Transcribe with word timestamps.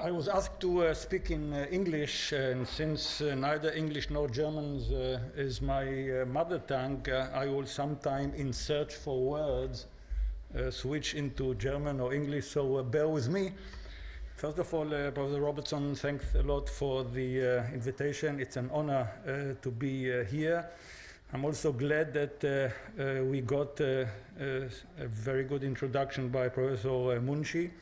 I 0.00 0.12
was 0.12 0.28
asked 0.28 0.60
to 0.60 0.84
uh, 0.84 0.94
speak 0.94 1.32
in 1.32 1.52
uh, 1.52 1.66
English, 1.72 2.30
and 2.30 2.68
since 2.68 3.20
uh, 3.20 3.34
neither 3.34 3.72
English 3.72 4.10
nor 4.10 4.28
German 4.28 4.80
uh, 4.94 5.18
is 5.36 5.60
my 5.60 5.82
uh, 6.20 6.24
mother 6.24 6.60
tongue, 6.60 7.04
uh, 7.10 7.28
I 7.34 7.46
will 7.46 7.66
sometime, 7.66 8.32
in 8.34 8.52
search 8.52 8.94
for 8.94 9.20
words, 9.20 9.86
switch 10.70 11.16
into 11.16 11.56
German 11.56 11.98
or 11.98 12.14
English, 12.14 12.46
so 12.46 12.80
bear 12.84 13.08
with 13.08 13.28
me. 13.28 13.50
First 14.36 14.60
of 14.60 14.72
all, 14.72 14.86
Professor 14.86 15.40
Robertson, 15.40 15.96
thanks 15.96 16.32
a 16.36 16.42
lot 16.44 16.68
for 16.68 17.02
the 17.02 17.58
invitation. 17.74 18.38
It's 18.38 18.56
an 18.56 18.70
honor 18.72 19.10
to 19.60 19.70
be 19.70 20.24
here. 20.26 20.70
I'm 21.32 21.44
also 21.44 21.72
glad 21.72 22.14
that 22.14 22.72
we 23.28 23.40
got 23.40 23.80
a 23.80 24.08
very 24.96 25.42
good 25.42 25.64
introduction 25.64 26.28
by 26.28 26.48
Professor 26.48 27.20
Munshi 27.20 27.72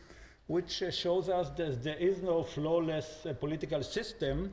which 0.46 0.82
uh, 0.82 0.91
shows 0.91 1.28
us 1.28 1.50
that 1.56 1.82
there 1.82 1.96
is 1.96 2.23
no 2.23 2.42
flawless 2.42 3.27
uh, 3.27 3.32
political 3.34 3.82
system, 3.82 4.52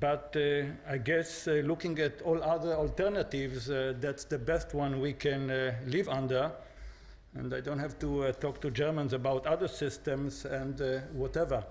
but 0.00 0.34
uh, 0.36 0.64
I 0.88 0.96
guess 0.96 1.46
looking 1.46 1.98
at 1.98 2.22
all 2.22 2.42
other 2.42 2.72
alternatives, 2.74 3.66
that's 4.00 4.24
the 4.24 4.38
best 4.38 4.72
one 4.72 5.00
we 5.00 5.12
can 5.12 5.48
live 5.86 6.08
under. 6.08 6.52
And 7.34 7.52
I 7.52 7.60
don't 7.60 7.80
have 7.80 7.98
to 7.98 8.32
talk 8.40 8.62
to 8.62 8.70
Germans 8.70 9.12
about 9.12 9.46
other 9.46 9.68
systems 9.68 10.46
and 10.46 10.80
whatever. 11.12 11.64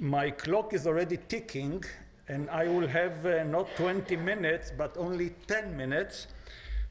My 0.00 0.30
clock 0.30 0.74
is 0.74 0.86
already 0.86 1.18
ticking, 1.28 1.84
and 2.28 2.48
I 2.50 2.66
will 2.66 2.86
have 2.86 3.24
uh, 3.26 3.44
not 3.44 3.68
20 3.76 4.16
minutes, 4.16 4.72
but 4.76 4.96
only 4.96 5.30
10 5.46 5.76
minutes. 5.76 6.26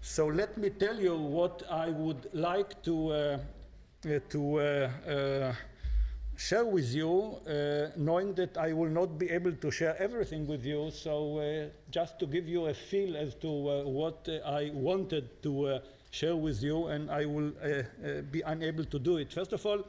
So 0.02 0.28
let 0.28 0.58
me 0.58 0.70
tell 0.70 1.00
you 1.00 1.18
what 1.18 1.64
I 1.70 1.90
would 1.90 2.30
like 2.34 2.82
to 2.84 3.12
uh, 3.12 3.16
uh, 3.16 3.38
to 4.30 4.60
uh, 4.60 4.90
uh, 5.10 5.54
share 6.36 6.66
with 6.66 6.94
you, 6.94 7.40
knowing 7.98 8.34
that 8.36 8.58
I 8.58 8.74
will 8.74 8.90
not 8.90 9.18
be 9.18 9.30
able 9.30 9.54
to 9.54 9.72
share 9.72 9.96
everything 10.00 10.48
with 10.48 10.66
you. 10.66 10.92
So 10.92 11.70
just 11.92 12.20
to 12.20 12.26
give 12.28 12.48
you 12.48 12.68
a 12.68 12.74
feel 12.74 13.18
as 13.18 13.36
to 13.36 13.50
what 13.50 14.28
I 14.46 14.72
wanted 14.74 15.42
to 15.44 15.80
share 16.12 16.36
with 16.36 16.62
you, 16.62 16.88
and 16.88 17.10
I 17.10 17.26
will 17.26 17.52
be 18.32 18.42
unable 18.42 18.86
to 18.86 19.00
do 19.00 19.18
it. 19.18 19.34
First 19.34 19.54
of 19.54 19.66
all, 19.66 19.84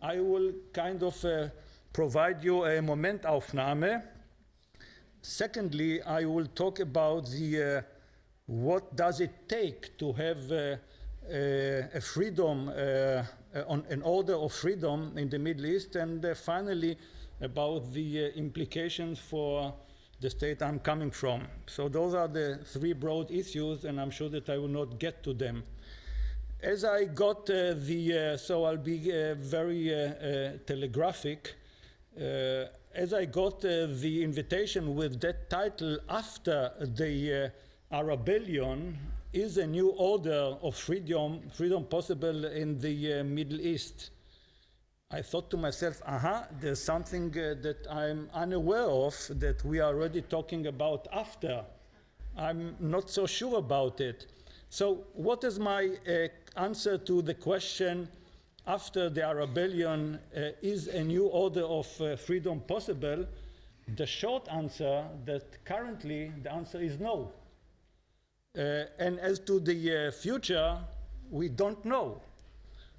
I 0.00 0.20
will 0.20 0.52
kind 0.72 1.02
of 1.02 1.24
provide 1.92 2.44
you 2.44 2.64
a 2.64 2.78
Momentaufnahme. 2.80 4.02
Secondly, 5.22 6.00
I 6.02 6.24
will 6.24 6.46
talk 6.46 6.80
about 6.80 7.28
the 7.30 7.62
uh, 7.62 7.82
what 8.46 8.96
does 8.96 9.20
it 9.20 9.48
take 9.48 9.96
to 9.98 10.12
have 10.12 10.50
uh, 10.50 10.76
uh, 11.30 11.86
a 11.94 12.00
freedom 12.00 12.68
uh, 12.68 13.22
on 13.66 13.84
an 13.90 14.02
order 14.02 14.34
of 14.34 14.52
freedom 14.52 15.12
in 15.16 15.28
the 15.28 15.38
Middle 15.38 15.66
East, 15.66 15.96
and 15.96 16.24
uh, 16.24 16.34
finally 16.34 16.96
about 17.40 17.92
the 17.92 18.26
uh, 18.26 18.28
implications 18.38 19.18
for 19.18 19.74
the 20.20 20.30
state 20.30 20.62
I'm 20.62 20.78
coming 20.78 21.10
from. 21.10 21.46
So 21.66 21.88
those 21.88 22.14
are 22.14 22.28
the 22.28 22.60
three 22.64 22.92
broad 22.92 23.30
issues, 23.30 23.84
and 23.84 24.00
I'm 24.00 24.10
sure 24.10 24.28
that 24.28 24.48
I 24.50 24.58
will 24.58 24.68
not 24.68 24.98
get 24.98 25.22
to 25.24 25.32
them. 25.32 25.64
As 26.62 26.84
I 26.84 27.04
got 27.06 27.48
uh, 27.48 27.74
the, 27.74 28.34
uh, 28.34 28.36
so 28.36 28.64
I'll 28.64 28.76
be 28.76 29.10
uh, 29.10 29.34
very 29.34 29.88
telegraphic. 30.66 31.54
as 32.94 33.14
I 33.14 33.24
got 33.24 33.62
the 33.62 34.22
invitation 34.22 34.94
with 34.94 35.20
that 35.20 35.48
title 35.48 35.98
after 36.08 36.72
the 36.80 37.50
Arabellion, 37.90 38.94
is 39.32 39.58
a 39.58 39.66
new 39.66 39.90
order 39.90 40.56
of 40.62 40.76
freedom, 40.76 41.40
freedom 41.52 41.84
possible 41.84 42.46
in 42.46 42.78
the 42.80 43.20
uh, 43.20 43.24
Middle 43.24 43.60
East? 43.60 44.10
I 45.10 45.22
thought 45.22 45.50
to 45.50 45.56
myself, 45.56 46.02
aha, 46.06 46.46
there's 46.60 46.82
something 46.82 47.30
uh, 47.30 47.54
that 47.62 47.86
I'm 47.90 48.28
unaware 48.32 48.88
of 48.88 49.14
that 49.40 49.64
we 49.64 49.80
are 49.80 49.94
already 49.94 50.22
talking 50.22 50.66
about 50.66 51.06
after. 51.12 51.64
I'm 52.36 52.76
not 52.80 53.10
so 53.10 53.26
sure 53.26 53.58
about 53.58 54.00
it. 54.00 54.26
So, 54.68 55.04
what 55.14 55.42
is 55.44 55.58
my 55.58 55.90
uh, 56.08 56.28
answer 56.56 56.96
to 56.98 57.22
the 57.22 57.34
question 57.34 58.08
after 58.66 59.10
the 59.10 59.22
Arabellion 59.22 60.14
uh, 60.14 60.52
is 60.62 60.86
a 60.86 61.02
new 61.02 61.26
order 61.26 61.64
of 61.64 62.00
uh, 62.00 62.16
freedom 62.16 62.60
possible? 62.60 63.26
The 63.96 64.06
short 64.06 64.48
answer 64.48 65.04
that 65.24 65.64
currently 65.64 66.32
the 66.42 66.52
answer 66.52 66.80
is 66.80 67.00
no. 67.00 67.32
Uh, 68.58 68.82
and 68.98 69.20
as 69.20 69.38
to 69.38 69.60
the 69.60 70.08
uh, 70.08 70.10
future, 70.10 70.76
we 71.30 71.48
don't 71.48 71.84
know, 71.84 72.20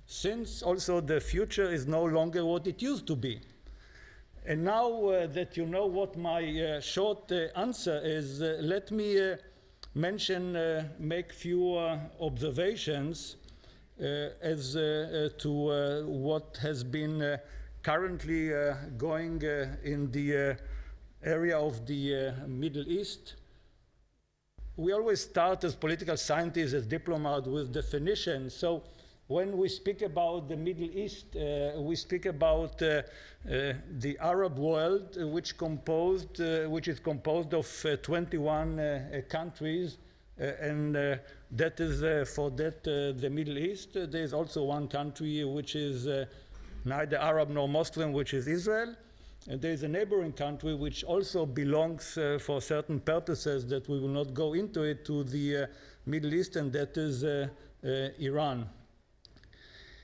since 0.05 0.63
also 0.63 1.01
the 1.01 1.19
future 1.19 1.69
is 1.69 1.85
no 1.85 2.05
longer 2.05 2.45
what 2.45 2.65
it 2.67 2.81
used 2.81 3.05
to 3.05 3.17
be. 3.17 3.41
And 4.45 4.63
now 4.63 5.07
uh, 5.07 5.27
that 5.27 5.57
you 5.57 5.65
know 5.65 5.87
what 5.87 6.17
my 6.17 6.41
uh, 6.41 6.79
short 6.79 7.29
uh, 7.33 7.47
answer 7.59 7.99
is, 8.01 8.41
uh, 8.41 8.59
let 8.61 8.91
me 8.91 9.35
mention, 9.93 10.87
make 10.99 11.33
few 11.33 11.77
observations 12.21 13.35
as 13.99 14.71
to 14.71 16.05
what 16.07 16.57
has 16.61 16.81
been 16.81 17.37
currently 17.83 18.51
going 18.97 19.41
in 19.83 20.09
the 20.11 20.57
area 21.21 21.57
of 21.59 21.85
the 21.85 22.31
Middle 22.47 22.87
East 22.87 23.35
we 24.77 24.93
always 24.93 25.21
start 25.21 25.63
as 25.63 25.75
political 25.75 26.17
scientists, 26.17 26.73
as 26.73 26.85
diplomats, 26.85 27.47
with 27.47 27.73
definitions. 27.73 28.53
So 28.53 28.83
when 29.27 29.57
we 29.57 29.69
speak 29.69 30.01
about 30.01 30.47
the 30.47 30.55
Middle 30.55 30.89
East, 30.91 31.35
uh, 31.35 31.79
we 31.79 31.95
speak 31.95 32.25
about 32.25 32.81
uh, 32.81 33.01
uh, 33.49 33.73
the 33.99 34.17
Arab 34.19 34.57
world, 34.57 35.17
uh, 35.19 35.27
which 35.27 35.57
composed, 35.57 36.41
uh, 36.41 36.69
which 36.69 36.87
is 36.87 36.99
composed 36.99 37.53
of 37.53 37.67
uh, 37.85 37.95
21 37.97 39.23
countries, 39.29 39.97
and 40.37 40.95
that 40.95 41.79
is 41.79 42.29
for 42.33 42.49
that 42.51 42.83
the 42.83 43.29
Middle 43.29 43.57
East. 43.57 43.93
there 43.93 44.23
is 44.23 44.33
also 44.33 44.63
one 44.63 44.87
country 44.87 45.43
which 45.43 45.75
is 45.75 46.07
neither 46.83 47.17
Arab 47.17 47.49
nor 47.49 47.69
Muslim, 47.69 48.11
which 48.11 48.33
is 48.33 48.47
Israel. 48.47 48.95
And 49.49 49.59
there 49.59 49.71
is 49.71 49.81
a 49.81 49.87
neighboring 49.87 50.33
country 50.33 50.75
which 50.75 51.03
also 51.03 51.47
belongs 51.47 52.15
uh, 52.15 52.37
for 52.39 52.61
certain 52.61 52.99
purposes 52.99 53.65
that 53.67 53.89
we 53.89 53.99
will 53.99 54.07
not 54.07 54.35
go 54.35 54.53
into 54.53 54.83
it 54.83 55.03
to 55.05 55.23
the 55.23 55.57
uh, 55.57 55.65
Middle 56.05 56.33
East, 56.33 56.55
and 56.57 56.71
that 56.73 56.95
is 56.95 57.23
uh, 57.23 57.47
uh 57.83 58.09
Iran. 58.19 58.69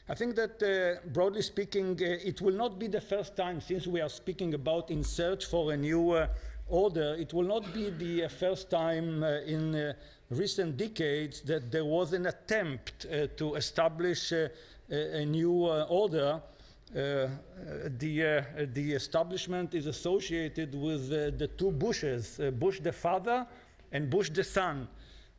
I 0.09 0.15
think 0.15 0.35
that, 0.37 0.63
uh, 0.63 1.07
broadly 1.09 1.43
speaking, 1.43 1.99
uh, 2.01 2.29
it 2.29 2.41
will 2.41 2.55
not 2.55 2.79
be 2.79 2.87
the 2.87 3.01
first 3.01 3.35
time 3.35 3.61
since 3.61 3.85
we 3.85 4.01
are 4.01 4.09
speaking 4.09 4.55
about 4.55 4.89
in 4.89 5.03
search 5.03 5.45
for 5.45 5.71
a 5.71 5.77
new 5.77 6.25
order, 6.69 7.15
it 7.19 7.33
will 7.33 7.47
not 7.47 7.73
be 7.73 7.91
the 7.91 8.27
first 8.27 8.69
time 8.69 9.23
in 9.23 9.93
recent 10.29 10.75
decades 10.75 11.41
that 11.41 11.71
there 11.71 11.85
was 11.85 12.11
an 12.11 12.25
attempt 12.25 13.05
to 13.37 13.55
establish 13.55 14.33
a 14.33 15.25
new 15.25 15.67
order 15.89 16.41
Uh, 16.95 17.27
the, 17.99 18.23
uh, 18.23 18.65
the 18.73 18.93
establishment 18.93 19.75
is 19.75 19.87
associated 19.87 20.73
with 20.73 21.11
uh, 21.11 21.31
the 21.37 21.49
two 21.57 21.69
Bushes, 21.69 22.39
uh, 22.39 22.49
Bush 22.49 22.79
the 22.79 22.93
father 22.93 23.45
and 23.91 24.09
Bush 24.09 24.29
the 24.29 24.43
son. 24.43 24.87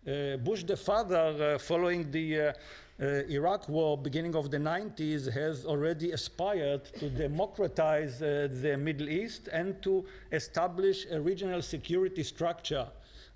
Uh, 0.07 0.37
Bush 0.37 0.65
the 0.65 0.77
father, 0.77 1.59
following 1.59 2.11
the 2.11 2.55
Iraq 3.01 3.69
war, 3.69 3.97
beginning 3.97 4.35
of 4.35 4.51
the 4.51 4.59
90s, 4.59 5.33
has 5.33 5.65
already 5.65 6.13
aspired 6.13 6.85
to 6.99 7.09
democratize 7.09 8.19
the 8.19 8.77
Middle 8.79 9.09
East 9.09 9.49
and 9.51 9.81
to 9.83 10.05
establish 10.33 11.07
a 11.11 11.21
regional 11.21 11.63
security 11.63 12.23
structure. 12.23 12.87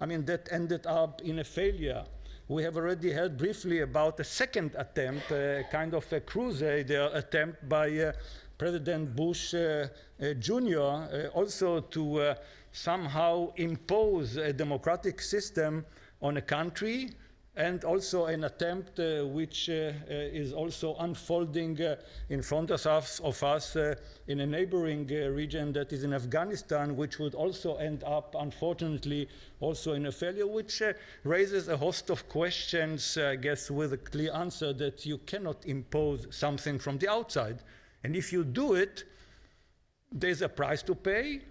I 0.01 0.07
mean, 0.07 0.25
that 0.27 0.49
ended 0.51 0.87
up 0.87 1.23
in 1.23 1.39
a 1.39 1.45
failure. 1.45 2.05
We 2.53 2.65
have 2.65 2.77
already 2.77 3.11
heard 3.13 3.39
briefly 3.39 3.81
about 3.81 4.21
a 4.21 4.25
second 4.25 4.75
attempt, 4.77 5.31
a 5.31 5.65
kind 5.71 5.95
of 5.95 6.13
a 6.13 6.21
crusader 6.21 7.09
attempt 7.15 7.67
by 7.67 7.89
uh, 7.99 8.13
President 8.59 9.17
Bush 9.17 9.55
uh, 9.55 9.89
uh 10.21 10.35
Jr., 10.35 10.79
uh, 10.79 11.29
also 11.33 11.81
to 11.81 12.21
uh, 12.21 12.35
somehow 12.71 13.55
impose 13.57 14.37
a 14.37 14.53
democratic 14.53 15.23
system 15.23 15.87
on 16.21 16.37
a 16.37 16.43
country 16.43 17.09
and 17.55 17.85
also 17.85 18.27
an 18.27 18.45
attempt 18.45 18.99
uh, 18.99 19.27
which 19.27 19.69
uh, 19.69 19.73
uh, 19.73 19.93
is 20.09 20.55
also 20.55 20.97
unfolding 21.01 21.79
in 22.31 22.41
front 22.41 22.71
of 22.71 22.87
us, 22.87 23.21
of 23.21 23.43
us 23.43 23.77
in 24.27 24.41
a 24.41 24.47
neighboring 24.47 25.07
region 25.07 25.71
that 25.75 25.93
is 25.93 26.03
in 26.03 26.15
Afghanistan, 26.15 26.97
which 26.97 27.19
would 27.19 27.35
also 27.35 27.77
end 27.77 28.03
up, 28.05 28.35
unfortunately, 28.39 29.29
also 29.61 29.93
in 29.93 30.07
a 30.07 30.13
failure, 30.13 30.47
which 30.47 30.81
raises 31.25 31.69
a 31.69 31.77
host 31.77 32.09
of 32.09 32.27
questions, 32.29 33.19
I 33.19 33.37
guess, 33.37 33.71
with 33.71 33.93
a 33.93 33.99
clear 33.99 34.33
answer 34.33 34.73
that 34.73 35.05
you 35.05 35.19
cannot 35.19 35.67
impose 35.67 36.27
something 36.31 36.79
from 36.79 36.97
the 36.99 37.09
outside. 37.09 37.59
And 38.03 38.17
if 38.17 38.33
you 38.33 38.45
do 38.45 38.75
it, 38.75 39.05
there's 40.11 40.41
a 40.41 40.49
price 40.49 40.83
to 40.85 40.95
pay, 40.95 41.43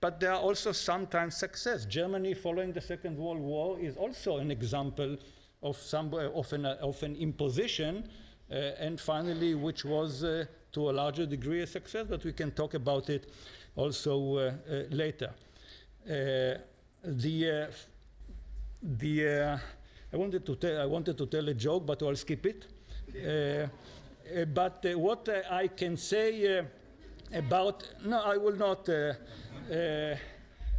but 0.00 0.18
there 0.18 0.32
are 0.32 0.40
also 0.40 0.72
sometimes 0.72 1.36
success. 1.36 1.86
Germany, 1.86 2.34
following 2.34 2.72
the 2.72 2.80
Second 2.80 3.16
World 3.16 3.40
War, 3.40 3.78
is 3.78 3.96
also 3.96 4.38
an 4.38 4.50
example 4.50 5.16
of, 5.66 5.76
some, 5.76 6.12
uh, 6.14 6.28
of, 6.30 6.52
an, 6.52 6.66
uh, 6.66 6.76
of 6.80 7.02
an 7.02 7.16
imposition, 7.16 8.08
uh, 8.50 8.54
and 8.54 9.00
finally, 9.00 9.54
which 9.54 9.84
was 9.84 10.22
uh, 10.22 10.44
to 10.72 10.90
a 10.90 10.92
larger 10.92 11.26
degree 11.26 11.62
a 11.62 11.66
success, 11.66 12.06
but 12.08 12.24
we 12.24 12.32
can 12.32 12.50
talk 12.52 12.74
about 12.74 13.10
it 13.10 13.30
also 13.74 14.36
uh, 14.36 14.52
uh, 14.70 14.82
later. 14.90 15.32
Uh, 16.04 16.58
the 17.04 17.50
uh, 17.50 17.66
the 18.82 19.58
I 20.12 20.16
wanted 20.16 20.46
to 20.46 20.56
tell 20.56 20.80
I 20.80 20.86
wanted 20.86 21.18
to 21.18 21.26
tell 21.26 21.48
a 21.48 21.54
joke, 21.54 21.86
but 21.86 22.02
I'll 22.02 22.16
skip 22.16 22.46
it. 22.46 22.66
but 24.54 24.84
what 24.94 25.28
I 25.50 25.68
can 25.68 25.96
say 25.96 26.64
about 27.32 27.88
no, 28.04 28.20
I 28.20 28.36
will 28.36 28.56
not. 28.56 28.88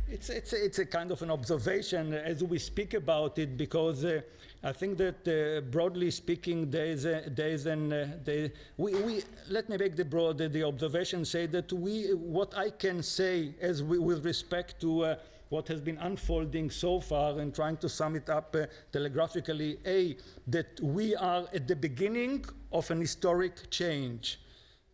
It's, 0.10 0.30
it's, 0.30 0.54
it's 0.54 0.80
a 0.80 0.86
kind 0.86 1.12
of 1.12 1.22
an 1.22 1.32
observation 1.32 2.14
as 2.14 2.44
we 2.44 2.60
speak 2.60 2.94
about 2.94 3.38
it 3.38 3.58
because 3.58 4.06
uh, 4.06 4.22
I 4.64 4.72
think 4.72 4.98
that 4.98 5.28
uh, 5.28 5.62
broadly 5.70 6.12
speaking, 6.12 6.70
there 6.70 6.86
is, 6.86 7.06
a, 7.06 7.24
there 7.28 7.50
is 7.50 7.66
an, 7.66 7.92
uh, 7.92 8.08
there, 8.24 8.52
we, 8.78 8.96
we, 8.96 9.24
let 9.50 9.70
me 9.70 9.78
make 9.78 9.96
the 9.96 10.06
broad, 10.06 10.38
the 10.38 10.64
observation 10.64 11.26
say 11.26 11.46
that 11.48 11.72
we, 11.74 12.14
what 12.14 12.58
I 12.58 12.70
can 12.70 13.04
say 13.04 13.54
as 13.62 13.84
we, 13.84 14.00
with 14.00 14.26
respect 14.26 14.80
to 14.82 15.04
uh, 15.04 15.16
what 15.50 15.68
has 15.68 15.82
been 15.82 15.98
unfolding 15.98 16.70
so 16.70 17.00
far 17.00 17.40
and 17.40 17.54
trying 17.54 17.78
to 17.78 17.90
sum 17.90 18.16
it 18.16 18.30
up 18.30 18.56
uh, 18.56 18.66
telegraphically, 18.92 19.78
A, 19.86 20.18
that 20.48 20.80
we 20.82 21.16
are 21.16 21.46
at 21.54 21.68
the 21.68 21.76
beginning 21.76 22.46
of 22.72 22.90
an 22.92 23.02
historic 23.02 23.70
change. 23.70 24.40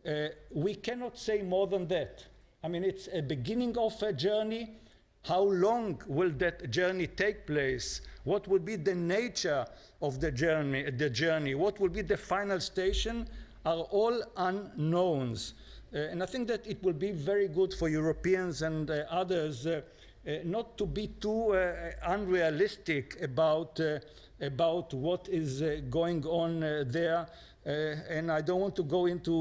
Uh, 0.07 0.27
we 0.51 0.75
cannot 0.75 1.17
say 1.17 1.41
more 1.41 1.67
than 1.67 1.87
that. 1.87 2.25
I 2.63 2.67
mean, 2.67 2.83
it's 2.83 3.09
a 3.11 3.21
beginning 3.21 3.77
of 3.77 4.01
a 4.01 4.13
journey. 4.13 4.77
How 5.23 5.41
long 5.41 6.01
will 6.05 6.31
that 6.31 6.69
journey 6.69 7.07
take 7.07 7.47
place? 7.47 8.01
What 8.25 8.47
will 8.47 8.59
be 8.59 8.75
the 8.75 8.95
nature 8.95 9.65
of 10.01 10.19
the 10.19 10.31
journey, 10.31 10.89
the 10.91 11.09
journey? 11.09 11.55
What 11.55 11.79
will 11.79 11.89
be 11.89 12.01
the 12.01 12.17
final 12.17 12.59
station 12.59 13.27
are 13.65 13.77
all 13.91 14.21
unknowns. 14.37 15.53
Uh, 15.93 15.99
and 15.99 16.23
I 16.23 16.25
think 16.25 16.47
that 16.47 16.65
it 16.67 16.81
will 16.83 16.93
be 16.93 17.11
very 17.11 17.47
good 17.47 17.73
for 17.73 17.87
Europeans 17.87 18.61
and 18.61 18.89
uh, 18.89 19.03
others 19.09 19.67
uh, 19.67 19.81
uh 20.25 20.31
not 20.43 20.77
to 20.77 20.85
be 20.85 21.07
too 21.07 21.53
uh, 21.53 21.91
unrealistic 22.03 23.21
about, 23.21 23.79
uh, 23.79 23.99
about 24.41 24.93
what 24.93 25.27
is 25.29 25.61
going 25.89 26.25
on 26.25 26.59
there. 26.87 27.27
and 27.65 28.29
I 28.29 28.41
don't 28.41 28.59
want 28.59 28.75
to 28.75 28.83
go 28.83 29.05
into 29.05 29.35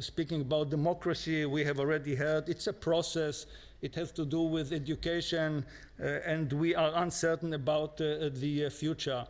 speaking 0.00 0.40
about 0.40 0.70
democracy. 0.70 1.44
We 1.44 1.64
have 1.64 1.78
already 1.78 2.14
heard 2.14 2.48
it's 2.48 2.66
a 2.66 2.72
process. 2.72 3.46
It 3.84 3.94
has 3.96 4.12
to 4.12 4.24
do 4.24 4.40
with 4.40 4.72
education, 4.72 5.62
uh, 6.00 6.32
and 6.32 6.50
we 6.54 6.74
are 6.74 6.90
uncertain 7.02 7.52
about 7.52 8.00
uh, 8.00 8.30
the 8.32 8.64
uh, 8.64 8.70
future. 8.70 9.26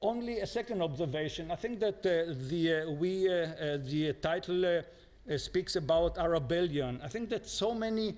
Only 0.00 0.38
a 0.38 0.46
second 0.46 0.82
observation. 0.82 1.50
I 1.50 1.56
think 1.56 1.80
that 1.80 2.00
the, 2.04 2.96
we, 3.00 3.26
the 3.26 4.14
title 4.22 4.64
uh, 4.64 4.82
speaks 5.36 5.74
about 5.74 6.14
Arabellion. 6.14 7.00
I 7.02 7.08
think 7.08 7.28
that 7.30 7.48
so 7.48 7.74
many, 7.74 8.14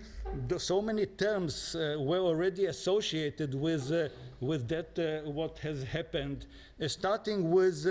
so 0.58 0.82
many 0.82 1.06
terms 1.06 1.74
uh, 1.74 1.96
were 1.98 2.18
already 2.18 2.66
associated 2.66 3.54
with, 3.54 3.90
uh, 3.90 4.08
with 4.40 4.68
that, 4.68 5.22
what 5.24 5.58
has 5.60 5.82
happened, 5.82 6.44
starting 6.86 7.50
with 7.50 7.86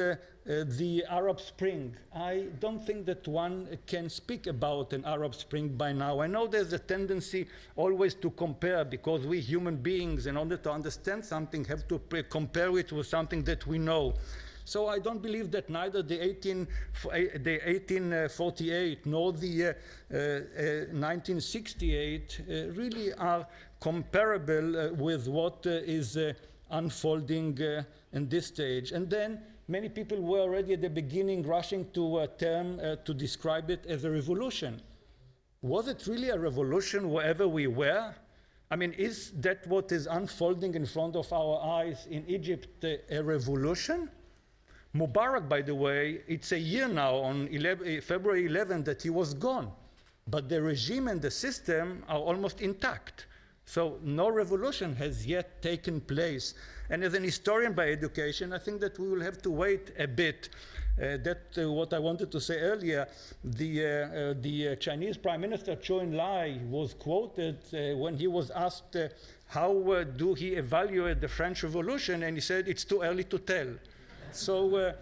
the 0.47 1.03
Arab 1.09 1.41
Spring. 1.41 1.93
I 2.15 2.45
don't 2.59 2.79
think 2.79 3.05
that 3.05 3.27
one 3.27 3.77
can 3.85 4.09
speak 4.09 4.47
about 4.47 4.93
an 4.93 5.03
Arab 5.03 5.35
Spring 5.35 5.67
by 5.69 5.91
now. 5.91 6.21
I 6.21 6.27
know 6.27 6.47
there's 6.47 6.71
a 6.71 6.79
tendency 6.79 7.47
always 7.75 8.13
to 8.15 8.29
compare 8.31 8.85
because 8.85 9.27
we 9.27 9.41
human 9.41 9.75
beings, 9.75 10.25
in 10.25 10.37
order 10.37 10.55
to 10.57 10.71
understand 10.71 11.25
something, 11.25 11.65
have 11.65 11.87
to 11.89 11.99
compare 12.29 12.77
it 12.77 12.91
with 12.93 13.07
something 13.07 13.43
that 13.43 13.67
we 13.67 13.77
know. 13.77 14.13
So 14.67 14.87
I 14.87 14.99
don't 14.99 15.21
believe 15.21 15.49
that 15.51 15.69
neither 15.69 16.03
the, 16.03 16.19
18, 16.19 16.67
eh, 17.13 17.27
the 17.37 17.59
1848 17.65 19.05
nor 19.05 19.31
the 19.31 19.63
uh, 19.63 19.69
uh, 19.69 20.17
1968 20.91 22.41
uh, 22.41 22.53
really 22.73 23.13
are 23.13 23.47
comparable 23.79 24.77
uh, 24.77 24.93
with 24.93 25.29
what 25.29 25.65
uh, 25.65 25.69
is 25.69 26.17
uh, 26.17 26.33
unfolding 26.69 27.57
in 28.11 28.27
this 28.27 28.47
stage. 28.47 28.91
And 28.91 29.09
then 29.09 29.39
many 29.67 29.89
people 29.89 30.21
were 30.21 30.39
already 30.39 30.73
at 30.73 30.81
the 30.81 30.89
beginning 30.89 31.43
rushing 31.43 31.89
to 31.91 32.19
a 32.19 32.27
term 32.27 32.79
to 33.05 33.13
describe 33.13 33.69
it 33.69 33.85
as 33.87 34.03
a 34.03 34.11
revolution. 34.11 34.81
Was 35.61 35.87
it 35.87 36.05
really 36.07 36.29
a 36.29 36.39
revolution 36.39 37.09
wherever 37.09 37.47
we 37.47 37.67
were? 37.67 38.13
I 38.69 38.75
mean, 38.75 38.93
is 38.93 39.31
that 39.39 39.65
what 39.67 39.91
is 39.91 40.07
unfolding 40.07 40.75
in 40.75 40.85
front 40.85 41.15
of 41.15 41.31
our 41.31 41.61
eyes 41.79 42.05
in 42.09 42.25
Egypt 42.27 42.83
a 42.83 43.21
revolution? 43.21 44.09
Mubarak, 44.95 45.47
by 45.47 45.61
the 45.61 45.75
way, 45.75 46.21
it's 46.27 46.51
a 46.51 46.59
year 46.59 46.87
now 46.87 47.15
on 47.15 47.47
11, 47.49 47.87
eh, 47.87 47.99
February 47.99 48.45
11 48.45 48.83
that 48.83 49.01
he 49.01 49.09
was 49.09 49.33
gone. 49.33 49.71
But 50.27 50.49
the 50.49 50.61
regime 50.61 51.07
and 51.07 51.21
the 51.21 51.31
system 51.31 52.03
are 52.07 52.19
almost 52.19 52.61
intact. 52.61 53.27
So 53.65 53.99
no 54.01 54.29
revolution 54.29 54.95
has 54.95 55.25
yet 55.25 55.61
taken 55.61 56.01
place. 56.01 56.53
And 56.89 57.03
as 57.03 57.13
an 57.13 57.23
historian 57.23 57.73
by 57.73 57.89
education, 57.89 58.53
I 58.53 58.59
think 58.59 58.79
that 58.81 58.97
we 58.97 59.09
will 59.09 59.21
have 59.21 59.41
to 59.41 59.51
wait 59.51 59.91
a 59.99 60.07
bit. 60.07 60.49
Uh, 60.97 61.15
that 61.17 61.43
uh, 61.59 61.71
what 61.71 61.93
I 61.93 61.99
wanted 61.99 62.31
to 62.31 62.41
say 62.41 62.59
earlier, 62.59 63.07
the, 63.43 63.85
uh, 63.85 63.87
uh 63.87 64.33
the 64.41 64.69
uh, 64.69 64.75
Chinese 64.77 65.15
Prime 65.15 65.41
Minister 65.41 65.75
Zhou 65.75 66.01
Enlai 66.01 66.67
was 66.69 66.95
quoted 66.95 67.57
uh, 67.71 67.95
when 67.97 68.17
he 68.17 68.25
was 68.25 68.49
asked 68.49 68.97
how 69.45 70.03
do 70.17 70.33
he 70.33 70.55
evaluate 70.55 71.21
the 71.21 71.27
French 71.27 71.61
Revolution, 71.61 72.23
and 72.23 72.35
he 72.35 72.41
said 72.41 72.67
it's 72.67 72.83
too 72.83 73.03
early 73.03 73.23
to 73.25 73.37
tell. 73.37 73.67
So 74.31 74.93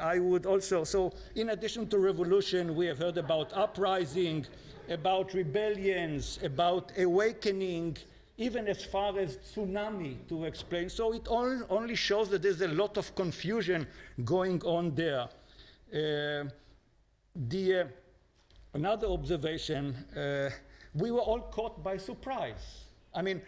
I 0.00 0.18
would 0.18 0.46
also, 0.46 0.84
so 0.84 1.12
in 1.34 1.50
addition 1.50 1.86
to 1.88 1.98
revolution, 1.98 2.74
we 2.74 2.86
have 2.86 2.98
heard 2.98 3.16
about 3.16 3.52
uprising, 3.54 4.44
about 4.90 5.32
rebellions, 5.32 6.38
about 6.42 6.92
awakening, 6.98 7.96
even 8.38 8.68
as 8.68 8.84
far 8.84 9.18
as 9.18 9.38
tsunami 9.38 10.16
to 10.28 10.44
explain. 10.44 10.88
So 10.90 11.12
it 11.12 11.26
all, 11.26 11.62
only 11.70 11.94
shows 11.94 12.28
that 12.30 12.42
there's 12.42 12.60
a 12.60 12.68
lot 12.68 12.96
of 12.98 13.14
confusion 13.14 13.86
going 14.24 14.62
on 14.62 14.94
there. 14.94 15.28
Uh, 15.92 16.48
the, 17.34 17.80
uh, 17.80 17.84
another 18.74 19.06
observation, 19.06 19.94
uh, 20.16 20.50
we 20.94 21.10
were 21.10 21.20
all 21.20 21.40
caught 21.40 21.82
by 21.82 21.96
surprise. 21.96 22.84
I 23.14 23.22
mean, 23.22 23.40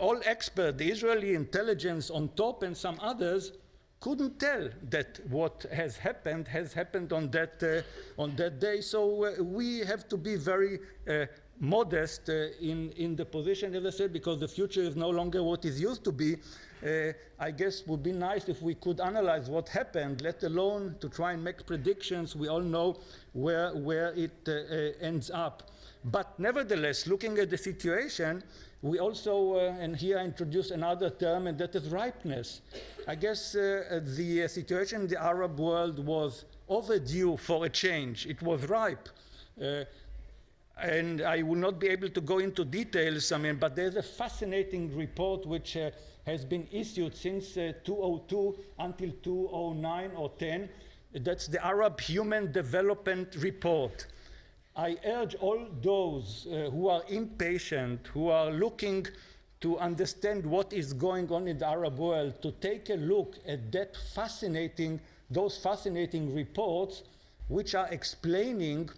all 0.00 0.20
experts, 0.24 0.78
the 0.78 0.90
Israeli 0.90 1.34
intelligence 1.34 2.10
on 2.10 2.30
top 2.30 2.62
and 2.62 2.76
some 2.76 2.98
others, 3.00 3.52
couldn't 4.00 4.40
tell 4.40 4.68
that 4.90 5.20
what 5.28 5.64
has 5.72 5.96
happened 5.96 6.48
has 6.48 6.72
happened 6.72 7.12
on 7.12 7.30
that, 7.30 7.62
uh, 7.62 8.20
on 8.20 8.34
that 8.36 8.58
day. 8.58 8.80
So 8.80 9.24
uh, 9.24 9.42
we 9.42 9.78
have 9.80 10.08
to 10.08 10.16
be 10.16 10.34
very 10.34 10.80
uh, 11.08 11.26
modest 11.60 12.28
uh, 12.28 12.48
in, 12.60 12.90
in 12.96 13.16
the 13.16 13.24
position, 13.24 13.74
as 13.74 13.86
I 13.86 13.90
said, 13.90 14.12
because 14.12 14.38
the 14.40 14.48
future 14.48 14.82
is 14.82 14.96
no 14.96 15.10
longer 15.10 15.42
what 15.42 15.64
it 15.64 15.74
used 15.74 16.04
to 16.04 16.12
be. 16.12 16.36
Uh, 16.84 17.12
I 17.38 17.52
guess 17.52 17.86
would 17.86 18.02
be 18.02 18.12
nice 18.12 18.48
if 18.48 18.60
we 18.60 18.74
could 18.74 19.00
analyze 19.00 19.48
what 19.48 19.68
happened, 19.68 20.20
let 20.20 20.42
alone 20.42 20.96
to 21.00 21.08
try 21.08 21.32
and 21.32 21.44
make 21.44 21.64
predictions. 21.64 22.34
We 22.34 22.48
all 22.48 22.60
know 22.60 22.98
where, 23.32 23.70
where 23.70 24.12
it 24.14 24.48
uh, 24.48 25.04
ends 25.04 25.30
up. 25.30 25.70
But 26.04 26.38
nevertheless, 26.40 27.06
looking 27.06 27.38
at 27.38 27.50
the 27.50 27.58
situation, 27.58 28.42
we 28.82 28.98
also, 28.98 29.54
uh, 29.54 29.76
and 29.78 29.94
here 29.94 30.18
I 30.18 30.24
introduce 30.24 30.72
another 30.72 31.10
term, 31.10 31.46
and 31.46 31.56
that 31.58 31.76
is 31.76 31.88
ripeness. 31.88 32.62
I 33.06 33.14
guess 33.14 33.54
uh, 33.54 34.00
the 34.02 34.48
situation 34.48 35.02
in 35.02 35.06
the 35.06 35.22
Arab 35.22 35.60
world 35.60 36.04
was 36.04 36.44
overdue 36.68 37.36
for 37.36 37.64
a 37.66 37.68
change. 37.68 38.26
It 38.26 38.42
was 38.42 38.68
ripe. 38.68 39.08
Uh, 39.60 39.84
and 40.82 41.22
I 41.22 41.42
will 41.42 41.58
not 41.58 41.78
be 41.78 41.88
able 41.88 42.08
to 42.08 42.20
go 42.20 42.38
into 42.38 42.64
details, 42.64 43.30
I 43.30 43.38
mean, 43.38 43.56
but 43.56 43.76
there's 43.76 43.96
a 43.96 44.02
fascinating 44.02 44.94
report 44.96 45.46
which 45.46 45.76
uh, 45.76 45.90
has 46.26 46.44
been 46.44 46.66
issued 46.72 47.16
since 47.16 47.56
uh, 47.56 47.72
2002 47.84 48.56
until 48.80 49.10
2009 49.22 50.10
or 50.16 50.30
10. 50.38 50.68
That's 51.14 51.46
the 51.46 51.64
Arab 51.64 52.00
Human 52.00 52.50
Development 52.50 53.34
Report. 53.36 54.06
I 54.74 54.96
urge 55.04 55.34
all 55.36 55.66
those 55.82 56.46
uh, 56.50 56.70
who 56.70 56.88
are 56.88 57.02
impatient, 57.08 58.08
who 58.08 58.28
are 58.28 58.50
looking 58.50 59.06
to 59.60 59.78
understand 59.78 60.44
what 60.44 60.72
is 60.72 60.92
going 60.92 61.30
on 61.30 61.46
in 61.46 61.58
the 61.58 61.66
Arab 61.68 61.98
world, 61.98 62.42
to 62.42 62.50
take 62.52 62.90
a 62.90 62.94
look 62.94 63.36
at 63.46 63.70
that 63.70 63.96
fascinating, 64.14 64.98
those 65.30 65.56
fascinating 65.58 66.34
reports 66.34 67.02
which 67.48 67.74
are 67.76 67.86
explaining 67.92 68.88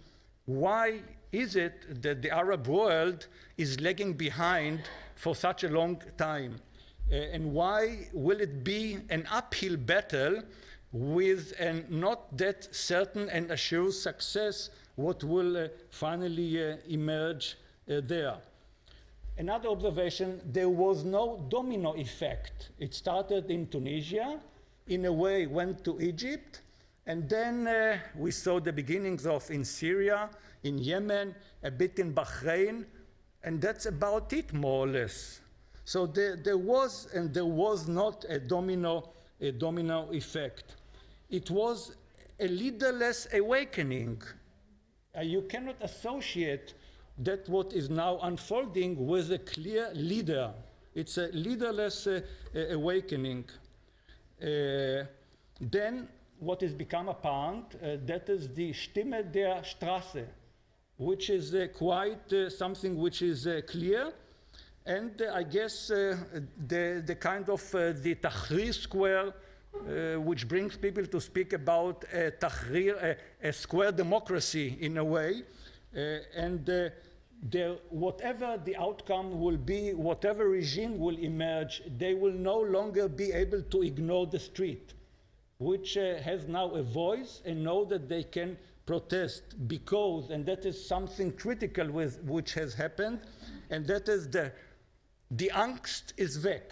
why 0.47 1.01
is 1.35 1.57
it 1.57 2.03
that 2.03 2.23
the 2.23 2.31
Arab 2.31 2.67
world 2.67 3.27
is 3.57 3.81
lagging 3.81 4.15
behind 4.15 4.81
for 5.17 5.35
such 5.35 5.65
a 5.65 5.69
long 5.69 6.01
time? 6.17 6.61
Uh, 7.11 7.17
and 7.17 7.53
why 7.53 8.09
will 8.13 8.41
it 8.41 8.65
be 8.65 8.99
an 9.11 9.27
uphill 9.31 9.77
battle 9.77 10.43
with 10.93 11.53
not 11.91 12.37
that 12.39 12.73
certain 12.73 13.29
and 13.29 13.51
assured 13.51 13.93
success 13.93 14.71
what 14.95 15.25
will 15.25 15.57
uh, 15.57 15.69
finally 15.91 16.65
uh, 16.65 16.77
emerge 16.89 17.57
uh, 17.91 18.01
there. 18.05 18.37
Another 19.37 19.69
observation, 19.71 20.41
there 20.53 20.69
was 20.69 21.03
no 21.03 21.45
domino 21.49 21.95
effect. 21.97 22.71
It 22.79 22.95
started 22.95 23.51
in 23.51 23.67
Tunisia, 23.67 24.39
in 24.87 25.05
a 25.07 25.13
way 25.13 25.47
went 25.47 25.83
to 25.85 26.01
Egypt, 26.01 26.61
And 27.07 27.29
then 27.29 27.67
uh, 27.67 27.99
we 28.17 28.31
saw 28.31 28.61
the 28.61 28.73
beginnings 28.73 29.27
of 29.27 29.51
in 29.51 29.65
Syria, 29.65 30.31
in 30.65 30.79
Yemen, 30.79 31.35
a 31.63 31.71
bit 31.71 31.99
in 31.99 32.13
Bahrain, 32.13 32.85
and 33.43 33.61
that's 33.61 33.87
about 33.87 34.33
it, 34.33 34.53
more 34.53 34.87
or 34.87 34.89
less. 34.89 35.41
So 35.85 36.07
there, 36.07 36.37
there 36.37 36.59
was 36.59 37.09
and 37.15 37.33
there 37.33 37.45
was 37.45 37.87
not 37.87 38.25
a 38.29 38.41
domino, 38.41 39.11
a 39.41 39.53
domino 39.53 40.11
effect. 40.13 40.77
It 41.31 41.51
was 41.51 41.95
a 42.41 42.49
leaderless 42.49 43.29
awakening. 43.33 44.23
Uh, 45.17 45.21
you 45.21 45.43
cannot 45.43 45.77
associate 45.83 46.75
that 47.19 47.49
what 47.49 47.73
is 47.73 47.91
now 47.91 48.19
unfolding 48.23 49.07
with 49.07 49.31
a 49.31 49.39
clear 49.39 49.91
leader. 49.95 50.53
It's 50.95 51.19
a 51.19 51.29
leaderless 51.29 52.07
uh, 52.07 52.23
awakening. 52.71 53.45
Uh, 54.43 55.05
then 55.61 56.09
what 56.39 56.61
has 56.63 56.73
become 56.73 57.09
apparent, 57.09 57.75
uh, 57.75 57.97
that 58.07 58.29
is 58.29 58.49
the 58.55 58.73
Stimme 58.73 59.31
der 59.33 59.63
Straße, 59.63 60.25
which 60.97 61.31
is 61.31 61.55
uh, 61.55 61.67
quite 61.75 62.33
something 62.51 62.97
which 62.97 63.23
is 63.23 63.49
clear. 63.67 64.13
And 64.87 65.21
uh, 65.23 65.33
I 65.35 65.43
guess 65.43 65.91
uh, 65.91 66.17
the, 66.67 67.03
the 67.05 67.15
kind 67.15 67.49
of 67.49 67.63
uh, 67.75 67.93
the 67.93 68.15
Tahrir 68.17 68.75
Square, 68.75 69.33
which 70.19 70.47
brings 70.47 70.77
people 70.77 71.05
to 71.07 71.21
speak 71.21 71.53
about 71.53 72.05
a 72.13 72.31
Tahrir, 72.31 73.03
a, 73.03 73.49
a 73.49 73.53
square 73.53 73.93
democracy 73.93 74.77
in 74.81 74.99
a 74.99 75.05
way, 75.05 75.43
and 76.37 76.71
whatever 77.91 78.61
the 78.65 78.77
outcome 78.77 79.41
will 79.41 79.57
be, 79.57 79.93
whatever 79.93 80.49
regime 80.49 80.99
will 80.99 81.19
emerge, 81.19 81.83
they 81.99 82.15
will 82.15 82.33
no 82.33 82.61
longer 82.61 83.09
be 83.09 83.33
able 83.33 83.63
to 83.63 83.83
ignore 83.83 84.27
the 84.27 84.39
street, 84.39 84.95
which 85.59 85.97
uh, 85.97 86.17
has 86.19 86.47
now 86.47 86.71
a 86.71 86.83
voice 86.83 87.43
and 87.45 87.63
know 87.63 87.85
that 87.85 88.09
they 88.09 88.23
can 88.23 88.57
protest 88.87 89.43
because, 89.67 90.31
and 90.31 90.45
that 90.47 90.65
is 90.65 90.87
something 90.87 91.33
critical 91.33 91.91
with 91.91 92.23
which 92.25 92.55
has 92.55 92.75
happened, 92.75 93.21
and 93.71 93.87
that 93.87 94.09
is 94.09 94.29
the 94.29 94.53
the 95.31 95.51
angst 95.55 96.13
is 96.17 96.45
weg. 96.45 96.63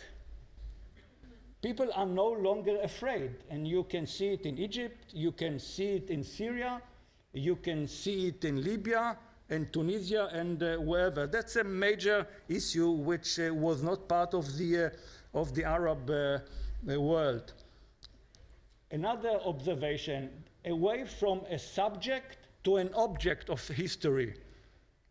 People 1.63 1.91
are 1.95 2.07
no 2.07 2.29
longer 2.29 2.79
afraid, 2.83 3.31
and 3.49 3.67
you 3.67 3.85
can 3.85 4.07
see 4.07 4.29
it 4.33 4.47
in 4.47 4.59
Egypt, 4.59 5.13
you 5.13 5.33
can 5.33 5.59
see 5.59 5.95
it 5.95 6.11
in 6.11 6.23
Syria, 6.23 6.83
you 7.33 7.57
can 7.57 7.87
see 7.87 8.29
it 8.29 8.45
in 8.45 8.63
Libya 8.63 9.17
and 9.49 9.73
Tunisia 9.73 10.29
and 10.33 10.63
uh, 10.63 10.77
wherever. 10.77 11.27
That's 11.27 11.57
a 11.57 11.65
major 11.65 12.27
issue 12.49 12.91
which 12.91 13.39
uh, 13.39 13.55
was 13.55 13.83
not 13.83 14.09
part 14.09 14.35
of 14.35 14.57
the, 14.59 14.87
uh, 14.87 15.39
of 15.39 15.55
the 15.55 15.65
Arab 15.65 16.11
uh, 16.11 17.01
world. 17.01 17.53
Another 18.93 19.41
observation 19.47 20.29
away 20.67 21.07
from 21.07 21.41
a 21.51 21.59
subject 21.59 22.37
to 22.65 22.77
an 22.77 22.91
object 22.95 23.49
of 23.49 23.67
history. 23.67 24.35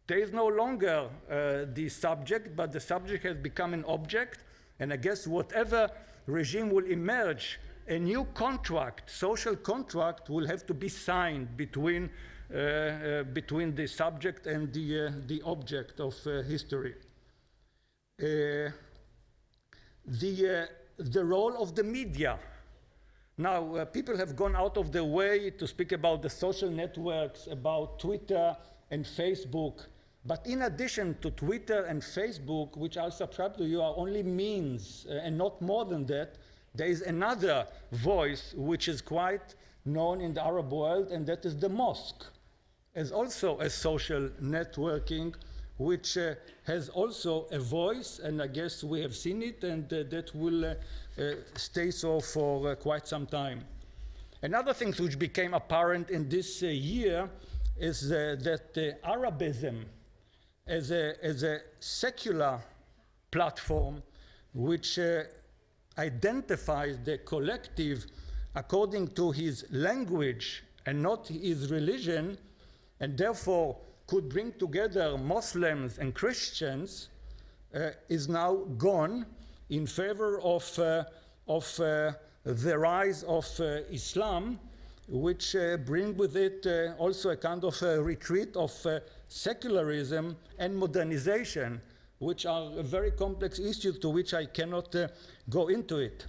There 0.06 0.20
is 0.20 0.32
no 0.32 0.48
longer 0.48 1.10
uh, 1.30 1.66
the 1.74 1.90
subject, 1.90 2.56
but 2.56 2.72
the 2.72 2.80
subject 2.80 3.24
has 3.24 3.38
become 3.38 3.74
an 3.74 3.84
object. 3.86 4.44
And 4.80 4.94
I 4.94 4.98
guess 4.98 5.26
whatever 5.26 5.90
regime 6.28 6.70
will 6.70 6.86
emerge, 6.86 7.60
a 7.88 7.98
new 7.98 8.26
contract, 8.36 9.10
social 9.10 9.56
contract, 9.56 10.30
will 10.30 10.46
have 10.46 10.64
to 10.68 10.76
be 10.76 10.88
signed 10.88 11.58
between, 11.58 12.12
uh, 12.54 12.58
uh, 12.58 13.24
between 13.24 13.74
the 13.74 13.88
subject 13.88 14.46
and 14.46 14.72
the, 14.72 15.08
uh, 15.08 15.12
the 15.26 15.42
object 15.44 16.00
of 16.00 16.16
uh, 16.28 16.44
history. 16.44 16.94
Uh, 18.22 18.70
the, 20.06 20.70
the 21.00 21.26
role 21.26 21.58
of 21.58 21.74
the 21.76 21.84
media. 21.84 22.38
Now, 23.42 23.86
people 23.86 24.16
have 24.18 24.36
gone 24.36 24.56
out 24.56 24.78
of 24.78 24.92
their 24.92 25.04
way 25.04 25.50
to 25.50 25.66
speak 25.66 25.94
about 25.94 26.22
the 26.22 26.30
social 26.30 26.70
networks, 26.70 27.48
about 27.48 27.98
Twitter 27.98 28.56
and 28.92 29.04
Facebook. 29.04 29.88
But 30.24 30.46
in 30.46 30.62
addition 30.62 31.18
to 31.22 31.32
Twitter 31.32 31.86
and 31.86 32.04
Facebook, 32.04 32.78
which 32.78 32.98
I'll 32.98 33.10
subscribe 33.10 33.58
to 33.58 33.64
you, 33.66 33.82
are 33.82 33.96
only 33.98 34.22
means 34.22 35.08
uh, 35.10 35.14
and 35.26 35.40
not 35.40 35.60
more 35.60 35.86
than 35.86 36.06
that, 36.06 36.36
there 36.76 36.86
is 36.86 37.02
another 37.02 37.66
voice 37.92 38.54
which 38.56 38.88
is 38.88 39.02
quite 39.02 39.56
known 39.86 40.22
in 40.22 40.36
the 40.36 40.46
Arab 40.46 40.72
world, 40.72 41.12
and 41.12 41.26
that 41.26 41.44
is 41.44 41.58
the 41.58 41.68
mosque, 41.68 42.24
as 42.94 43.12
also 43.12 43.60
a 43.60 43.72
social 43.72 44.30
networking 44.40 45.34
which 45.82 46.18
uh, 46.18 46.36
has 46.64 46.90
also 46.90 47.48
a 47.52 47.60
voice, 47.60 48.20
and 48.20 48.42
I 48.42 48.48
guess 48.48 48.84
we 48.84 49.02
have 49.02 49.16
seen 49.16 49.42
it, 49.42 49.64
and 49.64 49.92
uh, 49.92 50.04
that 50.10 50.34
will 50.36 50.66
uh, 50.66 50.74
uh 51.20 51.34
stay 51.56 51.92
so 51.92 52.20
for 52.20 52.72
uh, 52.72 52.76
quite 52.76 53.08
some 53.08 53.26
time. 53.26 53.66
Another 54.44 54.74
thing 54.74 54.94
which 54.94 55.18
became 55.18 55.54
apparent 55.54 56.10
in 56.10 56.30
this 56.30 56.62
year 56.62 57.30
is 57.78 58.10
that 58.10 59.00
Arabism, 59.04 59.86
as 60.68 60.92
a, 60.92 61.14
as 61.24 61.44
a 61.44 61.60
secular 61.80 62.60
platform 63.32 64.02
which 64.54 65.00
uh, 65.00 65.24
identifies 65.98 66.98
the 67.04 67.18
collective 67.20 68.06
according 68.56 69.08
to 69.10 69.32
his 69.32 69.66
language 69.72 70.64
and 70.86 71.02
not 71.02 71.28
his 71.28 71.72
religion, 71.72 72.38
and 73.00 73.18
therefore 73.18 73.78
could 74.12 74.28
bring 74.28 74.52
together 74.60 75.18
Muslims 75.18 75.98
and 75.98 76.14
Christians, 76.14 77.08
uh, 77.74 77.92
is 78.10 78.28
now 78.28 78.56
gone 78.78 79.26
in 79.70 79.88
favor 79.88 80.42
of, 80.42 80.80
uh, 80.80 81.06
of 81.48 81.80
uh, 81.80 82.12
the 82.44 82.78
rise 82.78 83.24
of 83.24 83.48
uh, 83.62 83.80
Islam, 83.90 84.60
which 85.08 85.56
uh, 85.56 85.78
bring 85.78 86.18
with 86.18 86.36
it 86.36 86.68
also 87.00 87.30
a 87.30 87.38
kind 87.38 87.64
of 87.64 87.82
a 87.84 88.04
retreat 88.04 88.58
of 88.58 88.74
secularism 89.30 90.36
and 90.60 90.76
modernization, 90.76 91.80
which 92.20 92.46
are 92.46 92.70
very 92.84 93.12
complex 93.12 93.60
issues 93.60 93.98
to 94.00 94.10
which 94.10 94.34
I 94.34 94.46
cannot 94.46 94.94
uh, 94.94 95.08
go 95.50 95.70
into 95.70 96.00
it. 96.00 96.26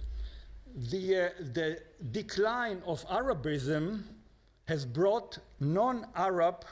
The, 0.89 1.17
uh, 1.17 1.29
the 1.51 1.81
decline 2.13 2.81
of 2.85 3.05
Arabism 3.09 4.07
has 4.69 4.85
brought 4.85 5.37
non 5.59 6.07
Arab 6.15 6.63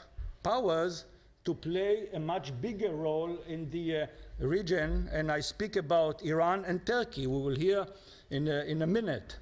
powers 0.42 1.04
to 1.44 1.54
play 1.54 2.08
a 2.14 2.20
much 2.20 2.52
bigger 2.60 2.94
role 2.94 3.36
in 3.48 3.68
the 3.70 4.02
uh, 4.02 4.06
region, 4.38 5.08
and 5.12 5.30
I 5.30 5.40
speak 5.40 5.76
about 5.76 6.22
Iran 6.22 6.64
and 6.64 6.84
Turkey. 6.86 7.26
We 7.26 7.40
will 7.40 7.56
hear 7.56 7.86
in 8.30 8.48
a, 8.48 8.64
in 8.64 8.82
a 8.82 8.86
minute. 8.86 9.38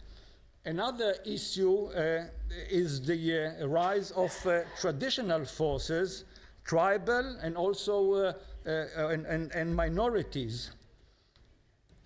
Another 0.65 1.15
issue 1.25 1.87
uh, 1.87 2.25
is 2.71 3.01
the 3.07 3.63
uh, 3.63 3.67
rise 3.67 4.11
of 4.11 4.35
uh, 4.47 4.61
traditional 4.79 5.45
forces 5.45 6.25
tribal 6.65 7.37
and 7.43 7.57
also 7.57 8.13
uh, 8.13 8.33
uh, 8.67 9.09
and, 9.09 9.25
and, 9.27 9.51
and, 9.53 9.75
minorities. 9.75 10.71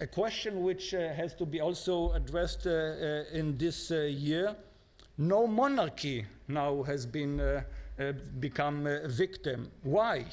A 0.01 0.07
question 0.07 0.63
which 0.63 0.95
uh, 0.95 1.13
has 1.13 1.35
to 1.35 1.45
be 1.45 1.61
also 1.61 2.13
addressed 2.13 2.67
in 2.67 3.59
this 3.59 3.91
year. 3.91 4.55
No 5.19 5.47
monarchy 5.47 6.27
now 6.49 6.83
has 6.85 7.07
been 7.07 7.65
become 8.41 8.87
a 8.87 9.09
victim. 9.09 9.71
Why? 9.83 10.27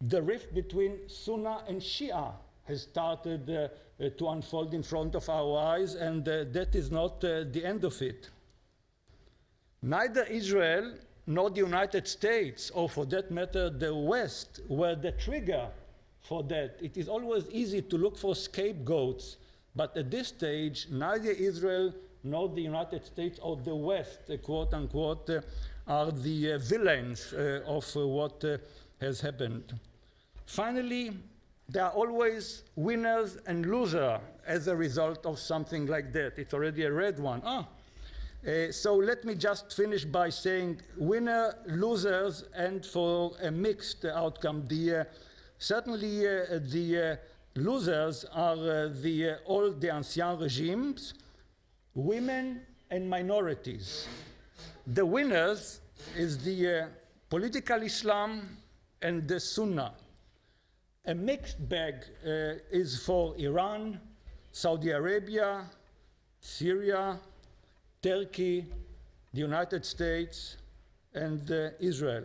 The 0.00 0.22
rift 0.22 0.54
between 0.54 1.08
Sunnah 1.08 1.64
and 1.66 1.80
Shia 1.80 2.32
has 2.64 2.82
started 2.82 3.48
uh, 3.50 3.68
uh, 4.04 4.10
to 4.10 4.28
unfold 4.28 4.74
in 4.74 4.82
front 4.82 5.14
of 5.14 5.28
our 5.28 5.58
eyes, 5.58 5.94
and 5.94 6.28
uh, 6.28 6.44
that 6.52 6.74
is 6.74 6.90
not 6.90 7.20
the 7.20 7.62
end 7.64 7.82
of 7.84 8.00
it. 8.02 8.30
Neither 9.82 10.24
Israel 10.24 10.94
nor 11.26 11.50
the 11.50 11.60
United 11.60 12.06
States, 12.06 12.70
or 12.70 12.88
for 12.88 13.04
that 13.06 13.30
matter, 13.30 13.70
the 13.70 13.94
West, 13.94 14.60
were 14.68 14.94
the 14.94 15.12
trigger 15.12 15.68
for 16.20 16.42
that. 16.44 16.78
It 16.80 16.96
is 16.96 17.08
always 17.08 17.44
easy 17.50 17.82
to 17.82 17.96
look 17.98 18.16
for 18.16 18.34
scapegoats, 18.34 19.36
but 19.74 19.96
at 19.96 20.10
this 20.10 20.28
stage, 20.28 20.88
neither 20.90 21.30
Israel 21.30 21.92
nor 22.22 22.48
the 22.48 22.62
United 22.62 23.04
States 23.04 23.38
or 23.42 23.56
the 23.56 23.74
West, 23.74 24.30
quote 24.42 24.74
unquote, 24.74 25.30
are 25.86 26.10
the 26.10 26.52
uh, 26.52 26.58
villains 26.58 27.32
uh, 27.32 27.62
of 27.66 27.96
uh, 27.96 28.06
what 28.06 28.44
has 29.00 29.20
happened. 29.20 29.78
Finally, 30.44 31.12
there 31.68 31.84
are 31.84 31.92
always 31.92 32.62
winners 32.76 33.38
and 33.46 33.66
losers 33.66 34.20
as 34.46 34.68
a 34.68 34.76
result 34.76 35.24
of 35.26 35.38
something 35.38 35.86
like 35.86 36.12
that. 36.12 36.38
It's 36.38 36.54
already 36.54 36.84
a 36.84 36.92
red 36.92 37.18
one. 37.18 37.42
Ah, 37.44 37.66
uh, 38.46 38.70
so 38.70 38.94
let 38.94 39.24
me 39.24 39.34
just 39.34 39.74
finish 39.74 40.04
by 40.04 40.30
saying 40.30 40.80
winner, 40.96 41.54
losers, 41.66 42.44
and 42.54 42.84
for 42.84 43.32
a 43.42 43.50
mixed 43.50 44.04
outcome. 44.04 44.64
The, 44.68 44.94
uh, 44.94 45.04
certainly 45.58 46.26
uh, 46.26 46.58
the 46.60 47.18
losers 47.56 48.24
are 48.32 48.88
the 48.88 49.38
all 49.44 49.70
the 49.72 49.90
ancien 49.90 50.38
regimes, 50.38 51.14
women 51.98 52.60
and 52.90 53.10
minorities. 53.10 54.06
The 54.86 55.04
winners 55.04 55.80
is 56.16 56.38
the 56.38 56.88
political 57.28 57.82
Islam 57.82 58.56
and 59.02 59.26
the 59.26 59.40
Sunnah. 59.40 59.92
A 61.06 61.14
mixed 61.14 61.68
bag 61.68 62.04
is 62.24 63.02
for 63.04 63.34
Iran, 63.36 64.00
Saudi 64.52 64.90
Arabia, 64.90 65.64
Syria, 66.40 67.18
Turkey, 68.00 68.66
the 69.34 69.40
United 69.40 69.84
States, 69.84 70.56
and 71.14 71.50
uh, 71.50 71.70
Israel. 71.80 72.24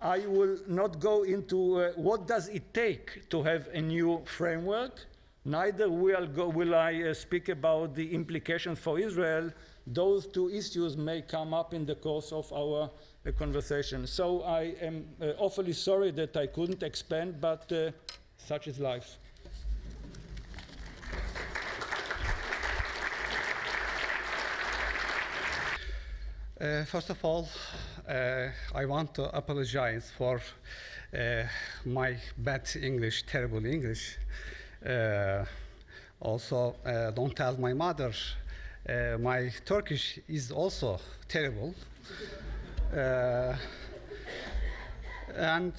I 0.00 0.26
will 0.26 0.58
not 0.66 1.00
go 1.00 1.22
into 1.22 1.80
uh, 1.80 1.92
what 1.96 2.26
does 2.26 2.48
it 2.48 2.74
take 2.74 3.28
to 3.30 3.42
have 3.42 3.68
a 3.72 3.80
new 3.80 4.22
framework. 4.26 5.06
Neither 5.48 5.88
will, 5.88 6.26
go, 6.26 6.46
will 6.48 6.74
I 6.74 6.92
uh, 7.04 7.14
speak 7.14 7.48
about 7.48 7.94
the 7.94 8.12
implications 8.14 8.78
for 8.78 8.98
Israel. 8.98 9.50
Those 9.86 10.26
two 10.26 10.50
issues 10.50 10.94
may 10.94 11.22
come 11.22 11.54
up 11.54 11.72
in 11.72 11.86
the 11.86 11.94
course 11.94 12.32
of 12.32 12.52
our 12.52 12.90
uh, 13.26 13.32
conversation. 13.32 14.06
So 14.06 14.42
I 14.42 14.74
am 14.82 15.06
uh, 15.22 15.28
awfully 15.38 15.72
sorry 15.72 16.10
that 16.10 16.36
I 16.36 16.48
couldn't 16.48 16.82
expand, 16.82 17.40
but 17.40 17.72
uh, 17.72 17.92
such 18.36 18.68
is 18.68 18.78
life. 18.78 19.16
Uh, 26.60 26.84
first 26.84 27.08
of 27.08 27.24
all, 27.24 27.48
uh, 28.06 28.48
I 28.74 28.84
want 28.84 29.14
to 29.14 29.34
apologize 29.34 30.12
for 30.14 30.42
my 31.86 32.18
bad 32.36 32.68
English, 32.82 33.22
terrible 33.22 33.64
English. 33.64 34.18
Uh, 34.84 35.44
also, 36.20 36.76
uh, 36.84 37.10
don't 37.10 37.34
tell 37.34 37.56
my 37.56 37.72
mother. 37.72 38.12
Uh, 38.88 39.18
my 39.18 39.50
Turkish 39.64 40.20
is 40.28 40.50
also 40.50 41.00
terrible. 41.28 41.74
and 45.36 45.72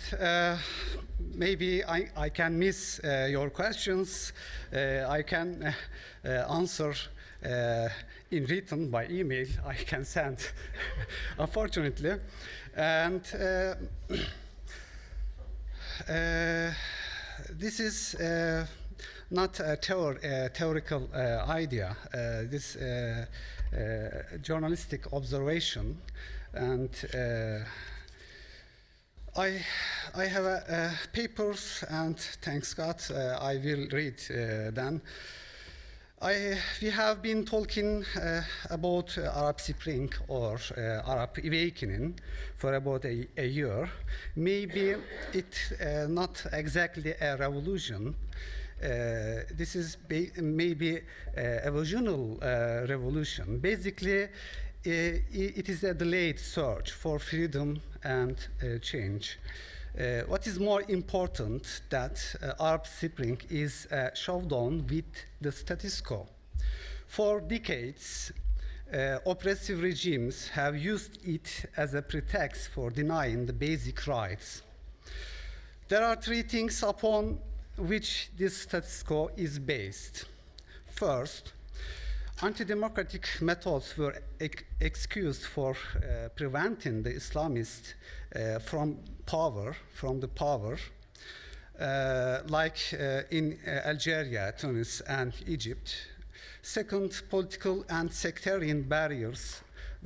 maybe 1.34 1.84
I, 1.84 2.10
I, 2.15 2.29
can 2.29 2.58
miss 2.60 3.00
your 3.03 3.50
questions. 3.50 4.34
I 4.72 5.24
can 5.24 5.74
answer 6.24 6.94
in 8.32 8.46
written 8.46 8.89
by 8.89 9.08
email 9.08 9.48
I 9.65 9.74
can 9.74 10.06
send, 10.06 10.38
unfortunately. 11.39 12.20
And 12.75 13.22
uh, 13.34 13.75
uh, 16.12 16.72
this 17.51 17.79
is 17.79 18.15
uh, 18.15 18.65
not 19.29 19.59
a 19.59 19.77
theor 19.77 20.17
theoretical 20.53 21.09
uh, 21.13 21.45
idea. 21.48 21.95
Uh, 22.13 22.50
this 22.50 22.75
uh, 22.75 23.25
journalistic 24.41 25.13
observation, 25.13 25.98
and 26.53 26.89
I, 29.36 29.63
I 30.15 30.25
have 30.25 31.09
papers, 31.13 31.83
and 31.89 32.19
thanks 32.41 32.74
God, 32.74 33.01
I 33.12 33.57
will 33.63 33.88
read 33.91 34.19
them. 34.74 35.01
I, 36.21 36.57
we 36.81 36.89
have 36.89 37.21
been 37.21 37.45
talking 37.45 38.03
uh, 38.17 38.41
about 38.69 39.17
uh, 39.17 39.31
Arab 39.33 39.62
Spring 39.62 40.12
or 40.27 40.59
uh, 40.77 40.81
Arab 41.07 41.29
awakening 41.41 42.19
for 42.57 42.74
about 42.74 43.05
a, 43.05 43.25
a 43.38 43.45
year. 43.48 43.89
Maybe 44.36 44.95
it's 45.31 45.71
uh, 45.71 46.07
not 46.09 46.45
exactly 46.51 47.13
a 47.21 47.38
revolution. 47.38 48.15
Uh, 48.81 49.43
this 49.51 49.75
is 49.75 49.98
maybe 50.38 51.01
a 51.36 51.65
evolutional 51.65 52.38
uh, 52.41 52.88
revolution. 52.88 53.59
Basically, 53.59 54.27
it 54.83 55.69
is 55.69 55.83
a 55.83 55.93
delayed 55.93 56.39
search 56.39 56.91
for 56.91 57.19
freedom 57.19 57.81
and 58.03 58.38
change. 58.81 59.38
Uh, 60.00 60.21
what 60.27 60.48
is 60.48 60.59
more 60.59 60.83
important 60.88 61.81
that 61.89 62.24
uh, 62.41 62.53
Arab 62.63 62.86
Spring 62.88 63.38
is 63.50 63.86
uh, 63.88 64.13
shoved 64.13 64.53
on 64.53 64.86
with 64.88 65.03
the 65.41 65.51
status 65.51 66.00
quo. 66.00 66.27
For 67.07 67.41
decades, 67.41 68.32
uh, 68.93 69.17
oppressive 69.25 69.82
regimes 69.82 70.47
have 70.49 70.77
used 70.77 71.19
it 71.27 71.65
as 71.75 71.95
a 71.95 72.01
pretext 72.01 72.69
for 72.69 72.91
denying 72.91 73.45
the 73.45 73.54
basic 73.54 74.08
rights. 74.08 74.62
There 75.89 76.04
are 76.04 76.15
three 76.15 76.43
things 76.43 76.82
upon 76.84 77.39
which 77.80 78.30
this 78.38 78.58
status 78.58 79.04
quo 79.04 79.32
is 79.38 79.60
based. 79.60 80.26
First, 80.92 81.54
anti-democratic 82.42 83.28
methods 83.42 83.98
were 83.98 84.15
ex 84.39 84.63
excused 84.80 85.44
for 85.44 85.72
uh, 85.72 86.30
preventing 86.36 87.04
the 87.04 87.13
Islamists 87.13 87.94
uh, 88.36 88.60
from 88.60 88.98
power, 89.26 89.76
from 89.94 90.20
the 90.20 90.28
power, 90.28 90.78
uh, 91.80 92.39
like 92.48 92.78
uh, 92.94 93.22
in 93.32 93.58
uh, 93.65 93.88
Algeria, 93.88 94.54
Tunis, 94.58 95.02
and 95.02 95.34
Egypt. 95.48 95.96
Second, 96.62 97.22
political 97.30 97.86
and 97.89 98.12
sectarian 98.12 98.84
barriers 98.84 99.62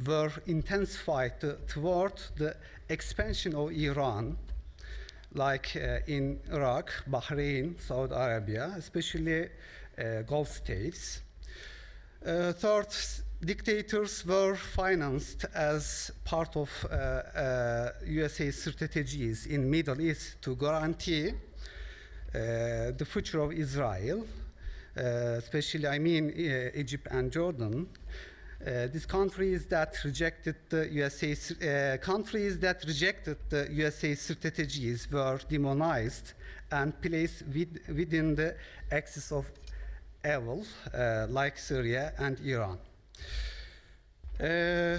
were 0.06 0.32
intensified 0.46 1.34
toward 1.68 2.14
the 2.38 2.56
expansion 2.90 3.56
of 3.56 3.72
Iran, 3.72 4.38
like 5.34 5.76
uh, 5.76 6.00
in 6.08 6.40
Iraq, 6.52 6.92
Bahrain, 7.10 7.80
Saudi 7.80 8.14
Arabia, 8.14 8.74
especially 8.78 9.50
Gulf 10.28 10.50
states. 10.50 11.22
Uh, 12.26 12.52
third, 12.54 12.88
dictators 13.44 14.26
were 14.26 14.56
financed 14.56 15.46
as 15.54 16.12
part 16.24 16.56
of 16.56 16.70
uh, 16.86 16.96
uh, 16.96 17.90
USA 18.06 18.50
strategies 18.52 19.46
in 19.46 19.70
Middle 19.70 20.00
East 20.00 20.42
to 20.42 20.56
guarantee 20.56 21.30
uh, 21.30 22.92
the 22.98 23.06
future 23.06 23.42
of 23.42 23.52
Israel, 23.52 24.26
uh, 24.98 25.02
especially 25.38 25.88
I 25.88 26.00
mean 26.00 26.30
uh, 26.30 26.80
Egypt 26.80 27.08
and 27.12 27.32
Jordan. 27.32 27.88
These 28.92 29.06
countries 29.06 29.66
that 29.66 29.98
rejected 30.06 30.56
the 30.70 30.88
USA 30.92 31.98
countries 31.98 32.60
that 32.60 32.84
rejected 32.86 33.38
the 33.50 33.68
USA 33.72 34.16
strategies 34.16 35.12
were 35.12 35.40
demonized 35.50 36.34
and 36.72 37.00
placed 37.02 37.44
with, 37.54 37.80
within 37.96 38.36
the 38.36 38.56
axis 38.92 39.32
of 39.32 39.46
evil, 40.26 40.66
uh, 40.94 41.28
like 41.30 41.58
Syria 41.58 42.14
and 42.18 42.40
Iran. 42.40 42.78
Uh, 44.40 44.98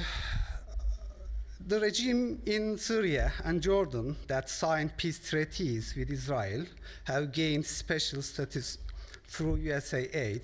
the 1.67 1.81
regime 1.81 2.43
in 2.47 2.77
Syria 2.77 3.33
and 3.45 3.61
Jordan 3.63 4.17
that 4.29 4.51
signed 4.51 4.97
peace 4.97 5.19
treaties 5.19 5.95
with 5.97 6.11
Israel 6.11 6.67
have 7.05 7.33
gained 7.33 7.65
special 7.65 8.23
status 8.23 8.79
through 9.27 9.57
USA 9.57 10.09
aid, 10.13 10.43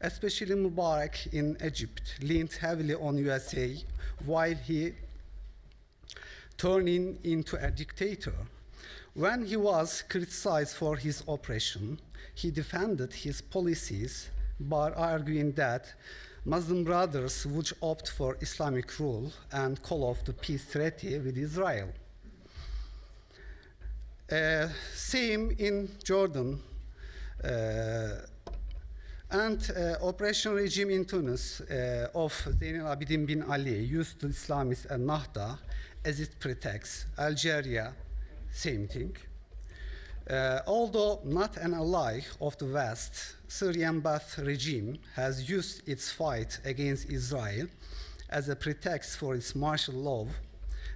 especially 0.00 0.54
Mubarak 0.54 1.32
in 1.32 1.56
Egypt 1.64 2.16
leaned 2.20 2.52
heavily 2.52 2.94
on 2.94 3.18
USA 3.18 3.76
while 4.24 4.54
he 4.54 4.92
turning 6.56 7.18
into 7.24 7.56
a 7.62 7.70
dictator. 7.70 8.34
When 9.14 9.44
he 9.44 9.56
was 9.56 10.02
criticized 10.08 10.76
for 10.76 10.96
his 10.96 11.22
oppression, 11.26 11.98
he 12.34 12.50
defended 12.50 13.12
his 13.12 13.40
policies 13.40 14.28
by 14.60 14.90
arguing 14.92 15.52
that 15.52 15.86
Muslim 16.44 16.84
brothers 16.84 17.46
would 17.46 17.70
opt 17.82 18.10
for 18.10 18.36
Islamic 18.40 18.98
rule 19.00 19.32
and 19.52 19.82
call 19.82 20.04
off 20.04 20.24
the 20.24 20.32
peace 20.32 20.70
treaty 20.70 21.18
with 21.18 21.36
Israel. 21.36 21.88
Uh, 24.30 24.68
same 24.94 25.54
in 25.58 25.88
Jordan. 26.04 26.60
Uh, 27.42 28.26
and 29.36 29.70
uh, 29.70 29.96
operation 30.02 30.52
regime 30.54 30.90
in 30.90 31.04
Tunis 31.04 31.60
uh, 31.60 32.08
of 32.14 32.32
Zain 32.58 32.76
al-Abidin 32.76 33.26
bin 33.26 33.42
Ali 33.42 33.80
used 33.84 34.20
the 34.20 34.28
Islamists 34.28 34.86
and 34.86 35.06
Nahda 35.06 35.58
as 36.04 36.20
its 36.20 36.34
pretext. 36.34 37.06
Algeria, 37.18 37.92
same 38.50 38.88
thing. 38.88 39.14
Uh, 40.28 40.60
although 40.66 41.20
not 41.24 41.56
an 41.58 41.74
ally 41.74 42.20
of 42.40 42.56
the 42.58 42.64
West, 42.64 43.36
Syrian 43.46 44.00
Baath 44.00 44.44
regime 44.44 44.98
has 45.14 45.48
used 45.48 45.86
its 45.86 46.10
fight 46.10 46.58
against 46.64 47.10
Israel 47.10 47.66
as 48.30 48.48
a 48.48 48.56
pretext 48.56 49.18
for 49.18 49.34
its 49.34 49.54
martial 49.54 49.94
law 49.94 50.26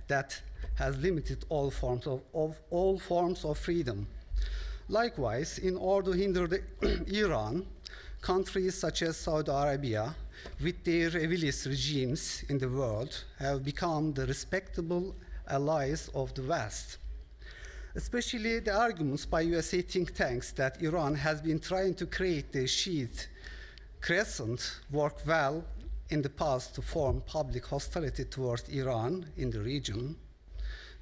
that 0.09 0.41
has 0.77 0.97
limited 0.99 1.45
all 1.51 1.71
forms 1.71 2.07
of, 2.07 2.23
of 2.33 2.59
all 2.71 2.99
forms 2.99 3.45
of 3.45 3.59
freedom. 3.59 4.07
Likewise, 4.89 5.59
in 5.59 5.77
order 5.77 6.13
to 6.13 6.17
hinder 6.17 6.47
the 6.49 6.63
Iran, 7.25 7.67
countries 8.21 8.75
such 8.79 9.03
as 9.03 9.17
Saudi 9.17 9.51
Arabia, 9.51 10.15
with 10.63 10.85
their 10.85 11.11
revilist 11.11 11.67
regimes 11.67 12.45
in 12.49 12.59
the 12.59 12.69
world, 12.69 13.25
have 13.39 13.65
become 13.65 14.13
the 14.13 14.27
respectable 14.27 15.15
allies 15.47 16.11
of 16.15 16.33
the 16.35 16.43
West 16.43 16.99
especially 17.95 18.61
the 18.61 18.73
arguments 18.73 19.27
by 19.27 19.41
USA 19.41 19.83
think 19.83 20.15
tanks 20.15 20.53
that 20.53 20.81
Iran 20.83 21.15
has 21.15 21.41
been 21.41 21.59
trying 21.59 21.95
to 21.95 22.07
create 22.07 22.53
the 22.53 22.67
Shiite 22.67 23.29
crescent 24.01 24.81
work 24.91 25.17
well 25.27 25.65
in 26.09 26.23
the 26.23 26.29
past 26.29 26.75
to 26.75 26.83
form 26.83 27.23
public 27.27 27.67
hostility 27.67 28.25
towards 28.25 28.69
Iran 28.69 29.27
in 29.37 29.51
the 29.51 29.61
region. 29.61 30.17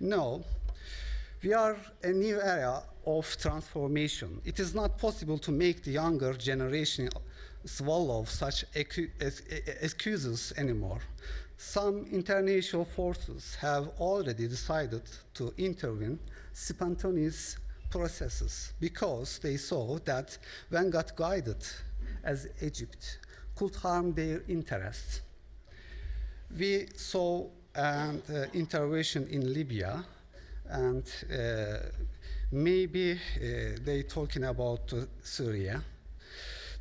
No, 0.00 0.44
we 1.42 1.52
are 1.52 1.76
a 2.02 2.10
new 2.10 2.40
era 2.40 2.82
of 3.08 3.36
transformation. 3.38 4.40
It 4.44 4.60
is 4.60 4.74
not 4.74 4.98
possible 4.98 5.38
to 5.38 5.50
make 5.50 5.82
the 5.82 5.92
younger 5.92 6.34
generation 6.34 7.08
swallow 7.64 8.24
such 8.24 8.64
excuses 8.74 10.52
anymore. 10.56 11.00
Some 11.56 12.06
international 12.12 12.84
forces 12.84 13.56
have 13.60 13.88
already 13.98 14.46
decided 14.46 15.02
to 15.34 15.52
intervene 15.56 16.18
spontaneous 16.52 17.56
processes 17.90 18.74
because 18.78 19.38
they 19.38 19.56
saw 19.56 19.98
that 20.04 20.36
when 20.68 20.90
got 20.90 21.16
guided 21.16 21.64
as 22.22 22.48
Egypt 22.60 23.18
could 23.56 23.74
harm 23.74 24.12
their 24.12 24.42
interests. 24.48 25.22
We 26.56 26.86
saw 26.94 27.48
an 27.74 28.22
uh, 28.28 28.46
intervention 28.54 29.26
in 29.28 29.52
Libya, 29.52 30.04
and 30.70 31.04
uh, 31.32 31.78
maybe 32.50 33.12
uh, 33.12 33.78
they 33.84 34.02
talking 34.02 34.44
about 34.44 34.92
uh, 34.92 35.04
Syria. 35.22 35.82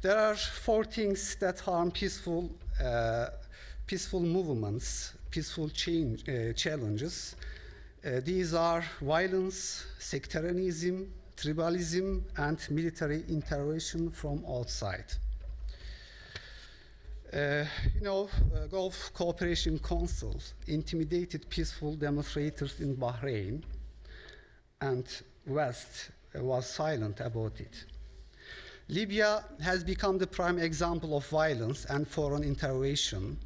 There 0.01 0.17
are 0.17 0.35
four 0.35 0.85
things 0.85 1.35
that 1.35 1.59
harm 1.59 1.91
peaceful, 1.91 2.51
uh, 2.83 3.27
peaceful 3.85 4.21
movements, 4.21 5.13
peaceful 5.29 5.69
change, 5.69 6.23
challenges. 6.55 7.35
These 8.23 8.53
are 8.53 8.85
violence, 9.01 9.85
sectarianism, 9.99 11.11
tribalism, 11.35 12.21
and 12.37 12.67
military 12.69 13.23
intervention 13.27 14.11
from 14.11 14.45
outside. 14.47 15.05
Uh, 17.33 17.65
you 17.93 18.01
know, 18.01 18.29
uh, 18.55 18.67
Gulf 18.67 19.11
Cooperation 19.13 19.77
Council 19.79 20.39
intimidated 20.67 21.49
peaceful 21.49 21.95
demonstrators 21.95 22.79
in 22.79 22.95
Bahrain, 22.95 23.61
and 24.79 25.05
West 25.47 26.11
was 26.35 26.67
silent 26.69 27.19
about 27.19 27.59
it. 27.59 27.85
Libya 28.89 29.43
has 29.61 29.83
become 29.83 30.17
the 30.17 30.27
prime 30.27 30.59
example 30.59 31.17
of 31.17 31.27
violence 31.27 31.85
and 31.85 32.07
foreign 32.07 32.43
intervention. 32.43 33.37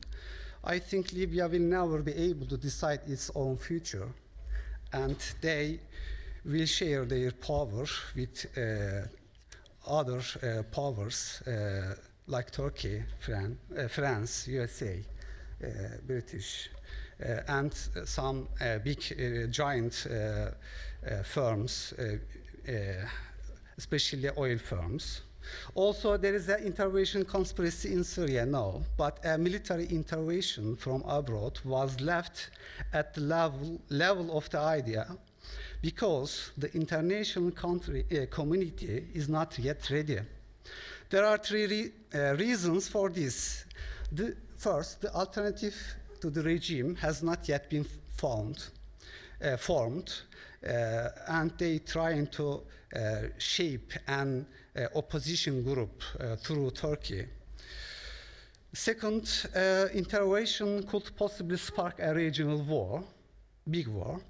I 0.63 0.77
think 0.77 1.13
Libya 1.13 1.47
will 1.47 1.59
never 1.59 2.01
be 2.01 2.13
able 2.13 2.45
to 2.47 2.57
decide 2.57 3.01
its 3.07 3.31
own 3.33 3.57
future, 3.57 4.07
and 4.93 5.17
they 5.41 5.79
will 6.45 6.65
share 6.65 7.05
their 7.05 7.31
power 7.31 7.85
with 8.15 8.45
uh, 8.57 9.07
other 9.87 10.21
uh, 10.43 10.63
powers 10.71 11.41
uh, 11.47 11.95
like 12.27 12.51
Turkey, 12.51 13.03
Fran- 13.19 13.57
uh, 13.77 13.87
France, 13.87 14.47
USA, 14.47 15.03
British, 16.05 16.69
uh, 17.23 17.41
and 17.47 17.73
uh, 17.95 18.05
some 18.05 18.47
uh, 18.59 18.77
big 18.79 18.99
uh, 19.11 19.47
giant 19.47 20.07
uh, 20.09 20.13
uh, 20.13 21.23
firms, 21.23 21.93
uh, 21.99 22.71
uh, 22.71 22.73
especially 23.77 24.29
oil 24.37 24.57
firms. 24.57 25.21
Also, 25.73 26.17
there 26.17 26.35
is 26.35 26.47
an 26.49 26.63
intervention 26.63 27.25
conspiracy 27.25 27.91
in 27.93 28.03
Syria, 28.03 28.45
now, 28.45 28.81
but 28.97 29.19
a 29.25 29.37
military 29.37 29.85
intervention 29.87 30.75
from 30.75 31.01
abroad 31.07 31.59
was 31.65 31.99
left 31.99 32.51
at 32.93 33.13
the 33.13 33.21
level, 33.21 33.81
level 33.89 34.37
of 34.37 34.49
the 34.49 34.59
idea 34.59 35.07
because 35.81 36.51
the 36.57 36.71
international 36.75 37.51
country, 37.51 38.05
uh, 38.11 38.25
community 38.33 39.07
is 39.13 39.27
not 39.27 39.57
yet 39.57 39.89
ready. 39.89 40.19
There 41.09 41.25
are 41.25 41.37
three 41.37 41.65
re- 41.65 41.91
uh, 42.13 42.35
reasons 42.35 42.87
for 42.87 43.09
this. 43.09 43.65
The, 44.11 44.35
first, 44.61 45.01
the 45.01 45.13
alternative 45.15 45.75
to 46.21 46.29
the 46.29 46.43
regime 46.43 46.95
has 46.95 47.23
not 47.23 47.49
yet 47.49 47.69
been 47.69 47.85
found, 48.15 48.69
uh, 49.43 49.57
formed, 49.57 50.13
uh, 50.63 51.09
and 51.27 51.51
they 51.57 51.79
trying 51.79 52.27
to 52.27 52.61
uh, 52.95 53.21
shape 53.39 53.91
an 54.07 54.45
uh, 54.75 54.85
opposition 54.95 55.63
group 55.63 56.03
uh, 56.19 56.35
through 56.35 56.69
Turkey. 56.71 57.25
Second, 58.73 59.47
uh, 59.55 59.87
intervention 59.93 60.83
could 60.83 61.09
possibly 61.17 61.57
spark 61.57 61.95
a 61.99 62.13
regional 62.13 62.61
war, 62.61 63.03
big 63.67 63.87
war, 63.87 64.21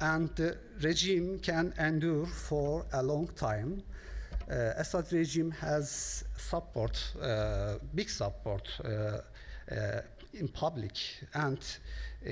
and 0.00 0.34
the 0.36 0.56
regime 0.80 1.38
can 1.40 1.74
endure 1.78 2.26
for 2.26 2.86
a 2.94 3.02
long 3.02 3.28
time. 3.36 3.82
Assad 4.48 5.12
regime 5.12 5.50
has 5.50 6.22
support, 6.36 7.12
big 7.94 8.08
support 8.08 8.80
in 10.32 10.48
public, 10.48 10.92
and 11.34 11.58
uh, 12.26 12.30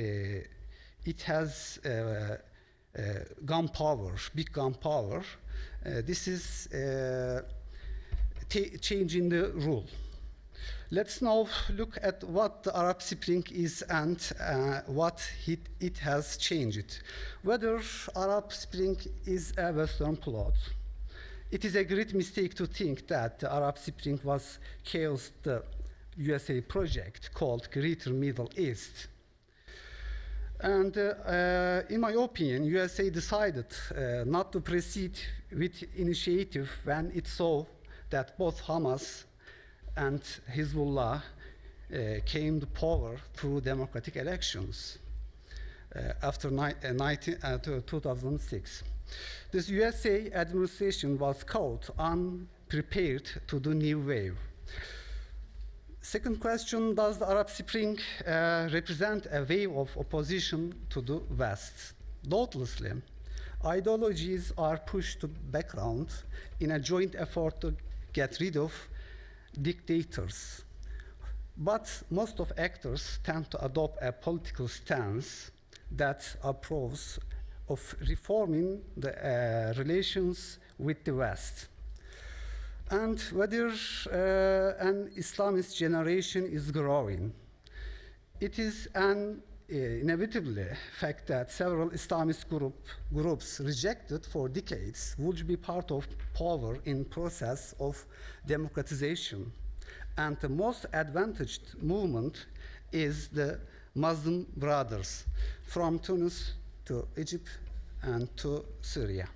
it 1.04 1.22
has 1.22 1.78
uh, 1.84 2.36
uh, 2.96 3.02
gun 3.44 3.68
power, 3.68 4.14
big 4.34 4.52
gun 4.52 4.74
power. 4.74 5.22
Uh, 5.84 6.00
this 6.06 6.28
is 6.28 6.68
uh, 6.72 7.42
changing 8.80 9.28
the 9.28 9.50
rule. 9.54 9.84
Let's 10.90 11.20
now 11.20 11.48
look 11.70 11.98
at 12.02 12.22
what 12.24 12.62
the 12.62 12.76
Arab 12.76 13.02
Spring 13.02 13.44
is 13.50 13.82
and 13.82 14.16
uh, 14.40 14.80
what 14.86 15.28
it, 15.46 15.60
it 15.80 15.98
has 15.98 16.36
changed. 16.36 17.02
Whether 17.42 17.80
Arab 18.14 18.52
Spring 18.52 18.96
is 19.26 19.52
a 19.58 19.72
Western 19.72 20.16
plot. 20.16 20.54
It 21.50 21.64
is 21.64 21.74
a 21.74 21.84
great 21.84 22.14
mistake 22.14 22.54
to 22.54 22.66
think 22.66 23.06
that 23.08 23.40
the 23.40 23.52
Arab 23.52 23.78
Spring 23.78 24.20
was 24.22 24.58
chaos 24.84 25.32
the 25.42 25.64
USA 26.16 26.60
project 26.60 27.30
called 27.34 27.70
Greater 27.70 28.10
Middle 28.10 28.50
East. 28.56 29.08
And 30.60 30.96
uh, 30.96 31.82
in 31.90 32.00
my 32.00 32.12
opinion, 32.12 32.64
USA 32.64 33.10
decided 33.10 33.66
uh, 33.90 34.24
not 34.24 34.52
to 34.52 34.60
proceed 34.60 35.18
with 35.52 35.82
initiative 35.96 36.70
when 36.84 37.12
it 37.14 37.26
saw 37.26 37.64
that 38.10 38.38
both 38.38 38.62
Hamas 38.62 39.24
and 39.96 40.22
Hezbollah 40.50 41.20
uh, 41.20 41.98
came 42.24 42.60
to 42.60 42.66
power 42.66 43.16
through 43.34 43.60
democratic 43.60 44.16
elections 44.16 44.98
uh, 45.94 46.12
after 46.22 46.48
uh, 46.48 46.72
19, 46.92 47.36
uh, 47.42 47.58
2006. 47.58 48.82
This 49.52 49.68
USA 49.68 50.30
administration 50.32 51.18
was 51.18 51.44
caught 51.44 51.90
unprepared 51.98 53.28
to 53.46 53.58
the 53.58 53.74
new 53.74 54.00
wave. 54.00 54.38
Second 56.04 56.38
question 56.38 56.94
Does 56.94 57.16
the 57.16 57.26
Arab 57.26 57.48
Spring 57.48 57.98
uh, 58.26 58.68
represent 58.70 59.26
a 59.32 59.42
wave 59.42 59.74
of 59.74 59.88
opposition 59.96 60.74
to 60.90 61.00
the 61.00 61.22
West? 61.38 61.94
Doubtlessly. 62.28 62.92
Ideologies 63.64 64.52
are 64.58 64.76
pushed 64.76 65.22
to 65.22 65.28
background 65.28 66.08
in 66.60 66.72
a 66.72 66.78
joint 66.78 67.14
effort 67.16 67.58
to 67.62 67.74
get 68.12 68.36
rid 68.38 68.58
of 68.58 68.70
dictators. 69.62 70.64
But 71.56 72.02
most 72.10 72.38
of 72.38 72.52
actors 72.58 73.18
tend 73.24 73.50
to 73.52 73.64
adopt 73.64 73.96
a 74.02 74.12
political 74.12 74.68
stance 74.68 75.50
that 75.90 76.36
approves 76.42 77.18
of 77.70 77.94
reforming 78.06 78.82
the 78.94 79.12
uh, 79.16 79.72
relations 79.78 80.58
with 80.78 81.02
the 81.04 81.14
West. 81.14 81.68
And 82.90 83.18
whether 83.32 83.68
uh, 83.68 84.86
an 84.88 85.10
Islamist 85.16 85.76
generation 85.76 86.46
is 86.46 86.70
growing, 86.70 87.32
it 88.40 88.58
is 88.58 88.88
an 88.94 89.42
uh, 89.72 89.74
inevitably 89.74 90.66
fact 91.00 91.26
that 91.28 91.50
several 91.50 91.88
Islamist 91.90 92.46
group, 92.48 92.86
groups 93.12 93.60
rejected 93.60 94.26
for 94.26 94.48
decades 94.48 95.16
would 95.18 95.46
be 95.46 95.56
part 95.56 95.90
of 95.90 96.06
power 96.34 96.78
in 96.84 97.06
process 97.06 97.74
of 97.80 98.04
democratization. 98.46 99.50
And 100.18 100.38
the 100.40 100.50
most 100.50 100.84
advantaged 100.92 101.82
movement 101.82 102.46
is 102.92 103.28
the 103.28 103.58
Muslim 103.94 104.46
Brothers 104.56 105.24
from 105.66 105.98
Tunis 105.98 106.52
to 106.84 107.08
Egypt 107.16 107.48
and 108.02 108.28
to 108.36 108.64
Syria. 108.82 109.28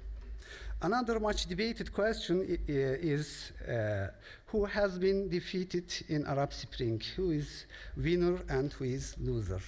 Another 0.81 1.19
much 1.19 1.47
debated 1.47 1.93
question 1.93 2.61
is 2.69 3.51
uh, 3.69 4.07
who 4.47 4.64
has 4.64 4.97
been 4.97 5.29
defeated 5.29 5.93
in 6.09 6.25
Arab 6.25 6.53
Spring? 6.53 7.03
Who 7.17 7.33
is 7.33 7.67
winner 7.97 8.38
and 8.49 8.73
who 8.73 8.85
is 8.85 9.17
loser? 9.19 9.61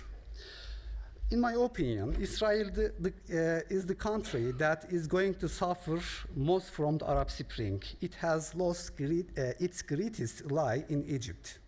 In 1.33 1.41
my 1.41 1.55
opinion, 1.55 2.17
Israel 2.21 2.71
the, 2.73 2.93
the, 3.01 3.11
uh, 3.11 3.75
is 3.75 3.87
the 3.87 3.95
country 3.97 4.53
that 4.53 4.87
is 4.91 5.09
going 5.09 5.35
to 5.35 5.49
suffer 5.49 5.99
most 6.37 6.71
from 6.71 6.99
the 6.99 7.11
Arab 7.11 7.31
Spring. 7.33 7.83
It 8.01 8.15
has 8.15 8.55
lost 8.55 8.97
great, 8.97 9.37
uh, 9.37 9.55
its 9.59 9.83
greatest 9.83 10.43
ally 10.49 10.85
in 10.89 11.05
Egypt. 11.09 11.59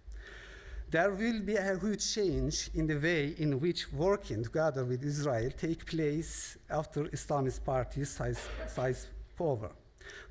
There 0.89 1.11
will 1.11 1.41
be 1.41 1.57
a 1.57 1.77
huge 1.81 2.15
change 2.15 2.71
in 2.75 2.87
the 2.87 2.97
way 2.97 3.35
in 3.39 3.59
which 3.59 3.93
working 3.93 4.45
together 4.45 4.85
with 4.85 5.03
Israel 5.03 5.51
take 5.51 5.85
place 5.85 6.57
after 6.71 7.05
Islamist 7.07 7.65
parties 7.65 8.11
size, 8.11 8.49
size 8.69 9.09
power. 9.37 9.71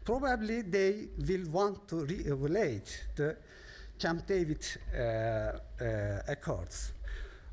Probably 0.04 0.62
they 0.62 1.08
will 1.28 1.50
want 1.50 1.88
to 1.90 2.06
re-evaluate 2.06 3.06
the 3.16 3.38
Camp 4.00 4.26
David 4.26 4.66
uh, 4.94 5.00
uh, 5.00 6.22
Accords. 6.28 6.94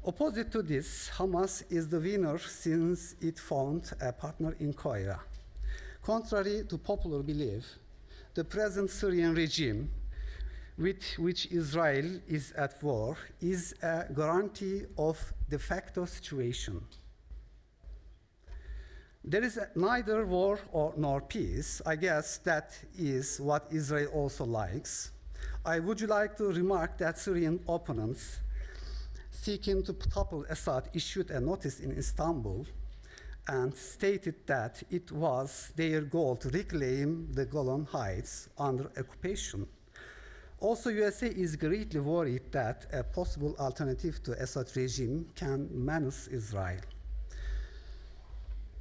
Opposite 0.05 0.51
to 0.53 0.63
this, 0.63 1.11
Hamas 1.17 1.63
is 1.71 1.89
the 1.89 2.01
winner 2.01 2.39
since 2.39 3.15
it 3.21 3.39
found 3.39 3.93
a 4.01 4.13
partner 4.13 4.57
in 4.59 4.73
Cairo. 4.73 5.19
Contrary 6.03 6.65
to 6.69 6.79
popular 6.79 7.23
belief, 7.23 7.67
the 8.35 8.45
present 8.45 8.89
Syrian 8.89 9.35
regime 9.35 9.91
with 10.79 11.03
which 11.19 11.47
Israel 11.51 12.21
is 12.29 12.53
at 12.53 12.83
war 12.83 13.17
is 13.41 13.75
a 13.83 14.07
guarantee 14.15 14.85
of 14.97 15.19
de 15.51 15.59
facto 15.59 16.07
situation. 16.07 16.81
There 19.29 19.45
is 19.45 19.61
neither 19.75 20.25
war 20.25 20.59
or 20.73 20.95
nor 20.97 21.21
peace. 21.21 21.83
I 21.85 21.97
guess 21.97 22.39
that 22.45 22.73
is 22.97 23.39
what 23.39 23.67
Israel 23.71 24.09
also 24.15 24.47
likes. 24.47 25.11
I 25.67 25.81
would 25.81 26.01
like 26.09 26.39
to 26.39 26.45
remark 26.45 26.97
that 26.97 27.19
Syrian 27.19 27.61
opponents 27.69 28.39
seeking 29.31 29.83
to 29.83 29.93
topple 29.93 30.47
Assad 30.49 30.89
issued 30.95 31.31
a 31.31 31.41
notice 31.41 31.81
in 31.81 31.93
Istanbul 31.93 32.65
and 33.49 33.77
stated 33.77 34.47
that 34.47 34.83
it 34.91 35.13
was 35.13 35.73
their 35.77 36.01
goal 36.01 36.37
to 36.37 36.49
reclaim 36.49 37.29
the 37.35 37.45
Golan 37.45 37.85
Heights 37.85 38.49
under 38.57 38.91
occupation. 38.97 39.67
Also, 40.59 40.89
USA 40.89 41.29
is 41.29 41.55
greatly 41.55 42.01
worried 42.01 42.51
that 42.53 42.87
a 42.95 43.03
possible 43.03 43.55
alternative 43.61 44.23
to 44.23 44.33
Assad 44.43 44.75
regime 44.75 45.27
can 45.35 45.69
menace 45.71 46.29
Israel. 46.29 46.81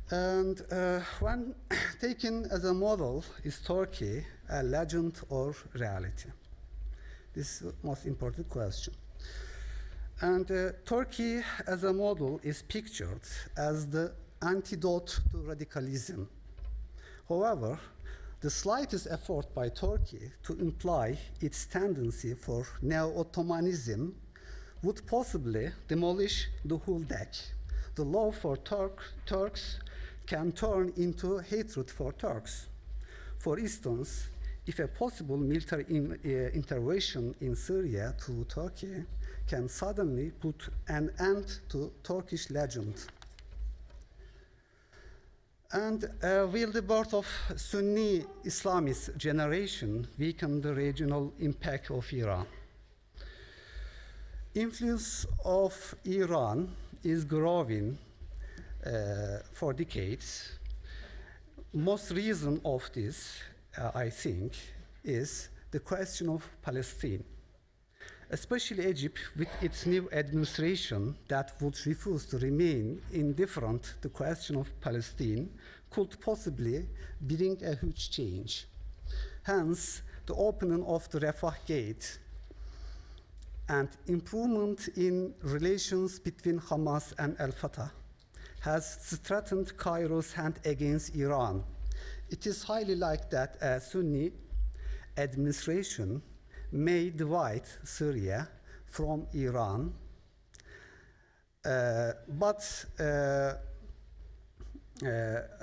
And 0.10 0.62
uh, 0.72 1.02
when 1.20 1.54
taken 2.02 2.46
as 2.50 2.64
a 2.64 2.74
model, 2.74 3.26
is 3.44 3.60
Turkey 3.60 4.26
a 4.50 4.64
legend 4.64 5.20
or 5.30 5.54
reality? 5.74 6.30
This 7.34 7.54
is 7.54 7.60
the 7.60 7.74
most 7.84 8.06
important 8.06 8.50
question. 8.50 8.94
And 10.22 10.50
uh, 10.50 10.72
Turkey 10.86 11.42
as 11.68 11.84
a 11.84 11.92
model 11.94 12.40
is 12.42 12.62
pictured 12.62 13.22
as 13.58 13.88
the 13.88 14.14
antidote 14.42 15.20
to 15.32 15.38
radicalism. 15.40 16.30
However, 17.28 17.78
the 18.40 18.50
slightest 18.50 19.08
effort 19.12 19.54
by 19.54 19.68
Turkey 19.70 20.32
to 20.44 20.54
imply 20.54 21.18
its 21.42 21.66
tendency 21.66 22.34
for 22.34 22.66
neo 22.82 23.12
Ottomanism 23.12 24.14
would 24.84 25.06
possibly 25.06 25.72
demolish 25.88 26.48
the 26.64 26.78
whole 26.78 27.00
deck. 27.00 27.34
The 27.96 28.06
love 28.06 28.38
for 28.38 28.56
Turk, 28.58 29.02
Turks 29.26 29.80
can 30.28 30.52
turn 30.52 30.94
into 30.98 31.40
hatred 31.40 31.90
for 31.90 32.12
Turks. 32.14 32.68
For 33.40 33.58
instance, 33.58 34.30
if 34.68 34.80
a 34.80 34.88
possible 34.88 35.38
military 35.38 35.86
in, 35.90 36.12
uh, 36.12 36.28
intervention 36.54 37.34
in 37.40 37.56
Syria 37.56 38.14
to 38.26 38.44
Turkey 38.44 39.06
can 39.48 39.70
suddenly 39.70 40.32
put 40.32 40.68
an 40.90 41.10
end 41.20 41.60
to 41.70 41.92
Turkish 42.04 42.50
legend. 42.52 42.96
And 45.72 46.04
uh, 46.22 46.48
will 46.52 46.72
the 46.72 46.82
birth 46.82 47.14
of 47.14 47.28
Sunni 47.56 48.26
Islamist 48.46 49.16
generation 49.18 50.08
weaken 50.18 50.62
the 50.62 50.74
regional 50.74 51.34
impact 51.40 51.92
of 51.92 52.12
Iran? 52.12 52.46
Influence 54.56 55.26
of 55.46 55.96
Iran 56.06 56.70
is 57.04 57.24
growing 57.24 57.98
for 59.54 59.74
decades. 59.74 60.60
Most 61.74 62.12
reason 62.12 62.62
of 62.64 62.90
this, 62.94 63.40
uh, 63.78 63.92
I 63.94 64.10
think, 64.10 64.54
is 65.04 65.50
the 65.72 65.80
question 65.80 66.30
of 66.30 66.48
Palestine 66.62 67.24
especially 68.30 68.88
Egypt 68.88 69.20
with 69.38 69.48
its 69.62 69.86
new 69.86 70.10
administration 70.12 71.16
that 71.28 71.54
would 71.62 71.78
refuse 71.86 72.26
to 72.26 72.38
remain 72.38 73.02
indifferent 73.14 73.84
to 73.84 74.02
the 74.02 74.10
question 74.10 74.58
of 74.58 74.68
Palestine 74.82 75.50
could 75.90 76.20
possibly 76.20 76.86
bring 77.22 77.58
a 77.64 77.76
huge 77.76 78.12
change. 78.12 78.68
Hence, 79.44 80.02
the 80.26 80.36
opening 80.36 80.84
of 80.84 81.10
the 81.10 81.20
Rafah 81.20 81.56
Gate 81.66 82.20
and 83.70 83.88
improvement 84.08 84.90
in 84.98 85.34
relations 85.42 86.20
between 86.20 86.60
Hamas 86.60 87.14
and 87.18 87.40
Al 87.40 87.52
Fatah 87.52 87.92
has 88.68 88.98
strengthened 89.02 89.78
Cairo's 89.78 90.34
hand 90.34 90.60
against 90.66 91.16
Iran. 91.16 91.64
It 92.30 92.46
is 92.46 92.64
highly 92.64 92.96
likely 92.96 93.30
that 93.32 93.56
a 93.62 93.80
Sunni 93.80 94.32
administration 95.16 96.22
may 96.74 97.10
divide 97.10 97.64
Syria 97.86 98.50
from 98.86 99.26
Iran, 99.34 99.94
uh, 101.64 102.12
but, 102.28 102.86
uh, 103.00 103.04
uh, 103.04 103.56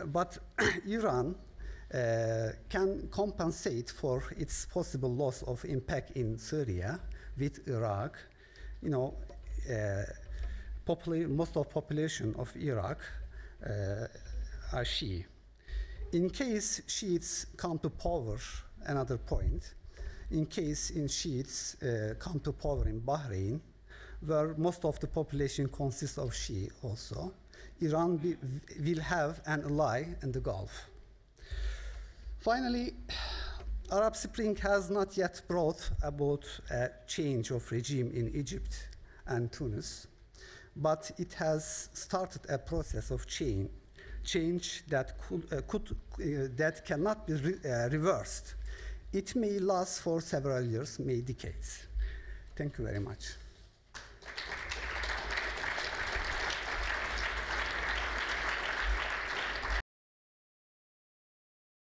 but 0.06 0.38
Iran 0.86 1.34
uh, 1.92 2.48
can 2.70 3.08
compensate 3.10 3.90
for 3.90 4.24
its 4.38 4.64
possible 4.64 5.14
loss 5.14 5.42
of 5.42 5.62
impact 5.66 6.16
in 6.16 6.38
Syria 6.38 6.98
with 7.38 7.68
Iraq. 7.68 8.16
You 8.80 8.90
know, 8.90 9.14
uh, 9.70 10.04
popula- 10.86 11.28
most 11.28 11.56
of 11.56 11.70
population 11.70 12.34
of 12.38 12.54
Iraq 12.56 12.98
uh, 13.64 14.06
are 14.72 14.84
Shia. 14.84 15.24
In 16.12 16.30
case 16.30 16.82
Shiites 16.86 17.46
come 17.56 17.78
to 17.78 17.90
power, 17.90 18.38
another 18.86 19.18
point, 19.18 19.74
in 20.30 20.46
case 20.46 20.90
in 20.90 21.08
Shiites 21.08 21.82
uh, 21.82 22.14
come 22.18 22.40
to 22.40 22.52
power 22.52 22.86
in 22.88 23.00
Bahrain, 23.00 23.60
where 24.20 24.54
most 24.56 24.84
of 24.84 24.98
the 25.00 25.06
population 25.06 25.68
consists 25.68 26.18
of 26.18 26.30
Shia 26.30 26.70
also, 26.82 27.32
Iran 27.80 28.16
be, 28.16 28.36
will 28.80 29.00
have 29.00 29.40
an 29.46 29.62
ally 29.64 30.04
in 30.22 30.32
the 30.32 30.40
Gulf. 30.40 30.88
Finally, 32.38 32.94
Arab 33.90 34.16
Spring 34.16 34.56
has 34.56 34.90
not 34.90 35.16
yet 35.16 35.42
brought 35.48 35.90
about 36.02 36.44
a 36.70 36.90
change 37.06 37.50
of 37.50 37.70
regime 37.70 38.10
in 38.14 38.34
Egypt 38.34 38.88
and 39.26 39.50
Tunis, 39.52 40.06
but 40.76 41.10
it 41.18 41.32
has 41.34 41.88
started 41.92 42.42
a 42.48 42.58
process 42.58 43.10
of 43.10 43.26
change, 43.26 43.68
change 44.24 44.82
that 44.88 45.18
could, 45.18 45.46
uh, 45.52 45.60
could 45.66 45.82
uh, 45.90 46.48
that 46.56 46.84
cannot 46.84 47.26
be 47.26 47.34
re- 47.34 47.58
uh, 47.64 47.88
reversed. 47.90 48.54
It 49.12 49.36
may 49.36 49.58
last 49.58 50.00
for 50.00 50.20
several 50.20 50.62
years, 50.62 50.98
may 50.98 51.20
decades. 51.20 51.86
Thank 52.56 52.78
you 52.78 52.84
very 52.84 53.00
much. 53.00 53.43